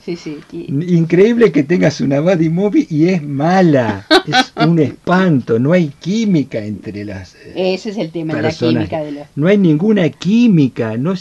Increíble 0.53 1.51
que 1.51 1.65
tengas 1.65 2.01
una 2.01 2.21
body 2.21 2.49
movie 2.49 2.87
y 2.89 3.09
es 3.09 3.23
mala, 3.23 4.07
es 4.27 4.53
un 4.65 4.79
espanto, 4.79 5.59
no 5.59 5.73
hay 5.73 5.89
química 6.01 6.59
entre 6.59 7.05
las 7.05 7.35
eh, 7.35 7.75
Ese 7.75 7.91
es 7.91 7.99
el 7.99 8.11
tema 8.11 8.41
la 8.41 8.53
química. 8.53 9.03
De 9.03 9.25
No 9.35 9.49
hay 9.49 9.59
ninguna 9.59 10.09
química, 10.09 10.97
no, 10.97 11.15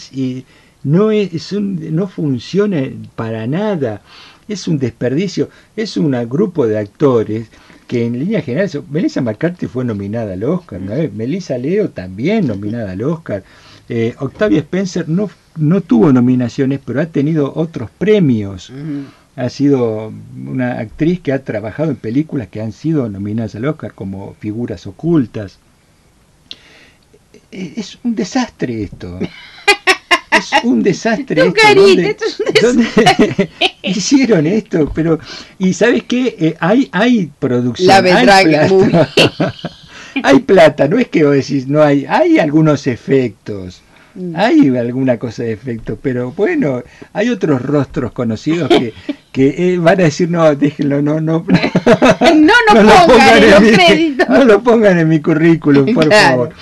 no, 0.83 1.11
es 1.11 1.53
no 1.53 2.07
funciona 2.07 2.83
para 3.15 3.47
nada, 3.47 4.01
es 4.47 4.67
un 4.67 4.77
desperdicio, 4.77 5.49
es 5.75 5.97
un 5.97 6.11
grupo 6.29 6.67
de 6.67 6.77
actores 6.77 7.47
que 7.89 8.05
en 8.05 8.19
línea 8.19 8.43
general, 8.43 8.69
Melissa 8.91 9.19
McCarthy 9.19 9.65
fue 9.65 9.83
nominada 9.83 10.33
al 10.33 10.43
Oscar, 10.43 10.79
¿no? 10.79 10.93
Melissa 11.15 11.57
Leo 11.57 11.89
también 11.89 12.45
nominada 12.45 12.91
al 12.91 13.01
Oscar, 13.01 13.43
eh, 13.89 14.13
Octavia 14.19 14.59
Spencer 14.59 15.09
no, 15.09 15.27
no 15.57 15.81
tuvo 15.81 16.13
nominaciones, 16.13 16.79
pero 16.85 17.01
ha 17.01 17.07
tenido 17.07 17.51
otros 17.55 17.89
premios. 17.89 18.71
Ha 19.35 19.49
sido 19.49 20.13
una 20.37 20.73
actriz 20.73 21.19
que 21.19 21.33
ha 21.33 21.43
trabajado 21.43 21.89
en 21.89 21.95
películas 21.95 22.49
que 22.49 22.61
han 22.61 22.73
sido 22.73 23.09
nominadas 23.09 23.55
al 23.55 23.65
Oscar 23.65 23.95
como 23.95 24.35
figuras 24.35 24.85
ocultas. 24.85 25.57
E-, 27.51 27.73
es 27.75 27.97
un 28.03 28.13
desastre 28.13 28.83
esto. 28.83 29.17
es 30.31 30.63
un 30.63 30.83
desastre. 30.83 31.41
esto. 31.55 32.25
¿Dónde, 32.61 33.49
hicieron 33.83 34.47
esto? 34.47 34.91
Pero, 34.93 35.19
y 35.57 35.73
¿sabes 35.73 36.03
qué? 36.03 36.35
Eh, 36.39 36.57
hay, 36.59 36.89
hay 36.91 37.31
producción. 37.39 38.05
hay, 38.05 38.23
plata. 38.23 39.09
hay 40.23 40.39
plata, 40.39 40.87
no 40.87 40.99
es 40.99 41.07
que 41.07 41.23
vos 41.23 41.33
decís, 41.33 41.67
no 41.67 41.81
hay, 41.81 42.05
hay 42.05 42.39
algunos 42.39 42.87
efectos. 42.87 43.81
Mm. 44.15 44.35
Hay 44.35 44.75
alguna 44.75 45.17
cosa 45.17 45.43
de 45.43 45.53
efecto, 45.53 45.97
pero 46.01 46.31
bueno, 46.31 46.83
hay 47.13 47.29
otros 47.29 47.61
rostros 47.61 48.11
conocidos 48.11 48.67
que, 48.67 48.93
que 49.31 49.73
eh, 49.73 49.77
van 49.77 49.99
a 50.01 50.03
decir, 50.03 50.29
no, 50.29 50.55
déjenlo, 50.55 51.01
no, 51.01 51.21
no. 51.21 51.45
no, 51.45 52.53
no, 52.73 52.83
no 52.83 53.07
pongan, 53.07 53.43
en 53.43 53.51
los 53.51 53.59
créditos. 53.59 54.29
No 54.29 54.43
lo 54.45 54.63
pongan 54.63 54.97
en 54.97 55.07
mi 55.09 55.19
currículum, 55.21 55.93
por 55.93 56.11
favor. 56.11 56.53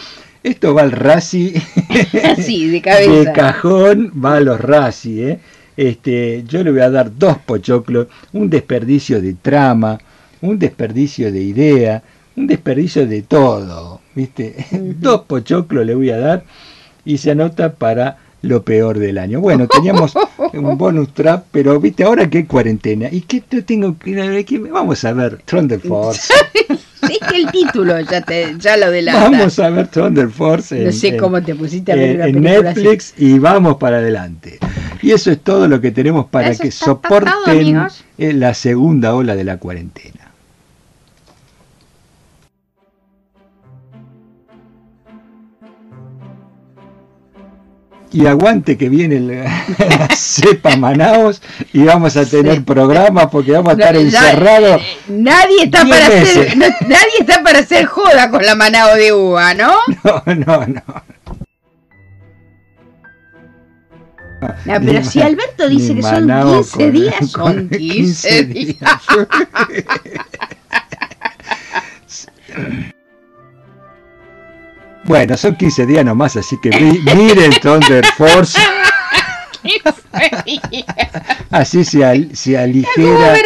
Esto 0.47 0.73
va 0.73 0.83
al 0.83 0.93
Razi. 0.93 1.53
sí, 2.37 2.69
de 2.69 2.81
cabeza. 2.81 3.11
De 3.11 3.33
cajón 3.33 4.13
va 4.23 4.37
a 4.37 4.39
los 4.39 4.61
Razi, 4.61 5.21
¿eh? 5.21 5.39
Este, 5.75 6.45
yo 6.47 6.63
le 6.63 6.71
voy 6.71 6.79
a 6.79 6.89
dar 6.89 7.11
dos 7.17 7.37
pochoclos, 7.39 8.07
un 8.31 8.49
desperdicio 8.49 9.21
de 9.21 9.33
trama, 9.33 9.99
un 10.41 10.57
desperdicio 10.57 11.33
de 11.33 11.41
idea, 11.41 12.01
un 12.37 12.47
desperdicio 12.47 13.05
de 13.05 13.23
todo, 13.23 13.99
¿viste? 14.15 14.55
dos 14.71 15.21
pochoclos 15.23 15.85
le 15.85 15.95
voy 15.95 16.11
a 16.11 16.17
dar 16.17 16.43
y 17.03 17.17
se 17.17 17.31
anota 17.31 17.73
para 17.73 18.17
lo 18.41 18.63
peor 18.63 18.99
del 18.99 19.17
año. 19.17 19.41
Bueno, 19.41 19.67
teníamos 19.67 20.13
un 20.53 20.77
bonus 20.77 21.13
trap, 21.13 21.45
pero 21.51 21.77
viste, 21.79 22.05
ahora 22.05 22.29
que 22.29 22.39
hay 22.39 22.45
cuarentena. 22.45 23.09
¿Y 23.11 23.21
qué 23.21 23.41
tengo 23.41 23.97
que 23.99 24.69
Vamos 24.71 25.03
a 25.03 25.11
ver 25.11 25.39
Thunder 25.45 25.81
Force. 25.81 26.33
Es 27.09 27.27
que 27.27 27.37
el 27.37 27.51
título 27.51 27.99
ya, 28.01 28.21
te, 28.21 28.55
ya 28.57 28.77
lo 28.77 28.91
delata. 28.91 29.29
Vamos 29.29 29.59
a 29.59 29.69
ver 29.69 29.87
Thunder 29.87 30.29
Force. 30.29 30.83
no 30.83 30.91
sé 30.91 31.17
cómo 31.17 31.41
te 31.41 31.55
pusiste 31.55 31.91
a 31.91 31.95
ver 31.95 32.21
en 32.21 32.41
Netflix 32.41 33.13
y 33.17 33.39
vamos 33.39 33.77
para 33.77 33.97
adelante. 33.97 34.59
Y 35.01 35.11
eso 35.11 35.31
es 35.31 35.39
todo 35.39 35.67
lo 35.67 35.79
que 35.79 35.91
tenemos 35.91 36.25
para 36.25 36.55
que 36.55 36.71
soporten 36.71 37.87
la 38.17 38.53
segunda 38.53 39.13
ola 39.15 39.35
de 39.35 39.43
la 39.43 39.57
cuarentena. 39.57 40.16
Y 48.11 48.25
aguante 48.25 48.77
que 48.77 48.89
viene 48.89 49.19
la 49.79 50.07
cepa 50.15 50.75
Manaos 50.75 51.41
y 51.73 51.83
vamos 51.83 52.15
a 52.17 52.25
tener 52.25 52.63
programa 52.63 53.29
porque 53.29 53.51
vamos 53.51 53.69
a 53.69 53.73
estar 53.73 53.95
encerrados. 53.95 54.81
Nadie 55.07 55.63
está 55.63 55.85
para 55.85 56.07
hacer, 56.07 56.57
nadie 56.57 57.17
está 57.19 57.43
para 57.43 57.59
hacer 57.59 57.85
joda 57.85 58.29
con 58.29 58.45
la 58.45 58.55
Manao 58.55 58.95
de 58.95 59.13
uva, 59.13 59.53
¿no? 59.53 59.73
No, 60.03 60.23
no, 60.35 60.67
no. 60.67 60.83
no 64.65 64.85
pero 64.85 65.03
si 65.03 65.21
Alberto 65.21 65.67
dice 65.67 65.95
que 65.95 66.03
son 66.03 66.27
15 66.27 66.91
días, 66.91 67.31
son 67.31 67.69
15 67.69 68.43
días. 68.43 69.01
Bueno, 75.07 75.37
son 75.37 75.55
15 75.55 75.85
días 75.85 76.03
nomás, 76.03 76.35
así 76.35 76.57
que 76.61 76.69
miren 76.69 77.51
Thunder 77.61 78.05
Force. 78.17 78.59
Así 81.49 81.85
se, 81.85 82.35
se 82.35 82.57
aligera 82.57 83.37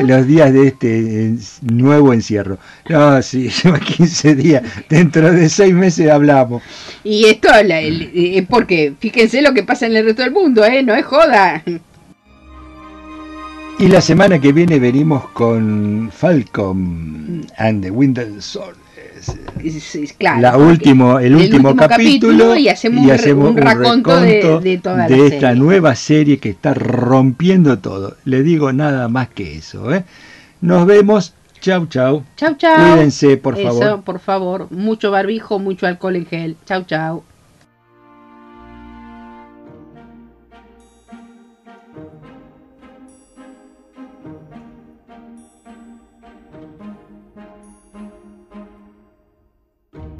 los 0.00 0.26
días 0.26 0.52
de 0.52 0.68
este 0.68 1.34
nuevo 1.62 2.12
encierro. 2.12 2.58
No, 2.88 3.20
sí, 3.22 3.50
lleva 3.64 3.80
15 3.80 4.34
días. 4.36 4.62
Dentro 4.88 5.32
de 5.32 5.48
6 5.48 5.74
meses 5.74 6.08
hablamos. 6.08 6.62
Y 7.02 7.26
esto 7.26 7.48
es 7.52 8.46
porque 8.46 8.94
fíjense 9.00 9.42
lo 9.42 9.52
que 9.52 9.64
pasa 9.64 9.86
en 9.86 9.96
el 9.96 10.04
resto 10.04 10.22
del 10.22 10.30
mundo, 10.30 10.64
¿eh? 10.64 10.82
No 10.84 10.94
es 10.94 11.04
joda. 11.04 11.62
Y 13.78 13.88
la 13.88 14.00
semana 14.00 14.38
que 14.38 14.52
viene 14.52 14.78
venimos 14.78 15.28
con 15.30 16.10
Falcon 16.12 17.46
and 17.56 17.82
the 17.82 17.90
Winter 17.90 18.40
Soul 18.40 18.79
claro, 20.18 20.40
la 20.40 20.56
último, 20.56 21.18
el, 21.18 21.34
último, 21.34 21.74
capítulo, 21.76 22.56
y 22.56 22.68
hacemos, 22.68 23.04
un, 23.04 23.56
raconto, 23.56 24.20
de, 24.20 24.80
toda 24.82 25.06
de 25.06 25.26
esta 25.26 25.54
nueva 25.54 25.94
serie 25.94 26.38
que 26.38 26.50
está 26.50 26.74
rompiendo 26.74 27.78
todo. 27.78 28.16
Le 28.24 28.42
digo 28.42 28.72
nada 28.72 29.08
más 29.08 29.28
que 29.28 29.56
eso. 29.56 29.92
¿eh? 29.92 30.04
Nos 30.60 30.86
vemos. 30.86 31.34
Chau, 31.60 31.86
chau. 31.86 32.24
Chau, 32.36 32.54
chau. 32.56 32.76
Cuídense, 32.76 33.36
por 33.36 33.60
favor. 33.60 34.02
Por 34.02 34.18
favor. 34.18 34.66
Mucho 34.70 35.10
barbijo, 35.10 35.58
mucho 35.58 35.86
alcohol 35.86 36.16
en 36.16 36.26
gel. 36.26 36.56
Chau, 36.64 36.84
chau. 36.84 37.22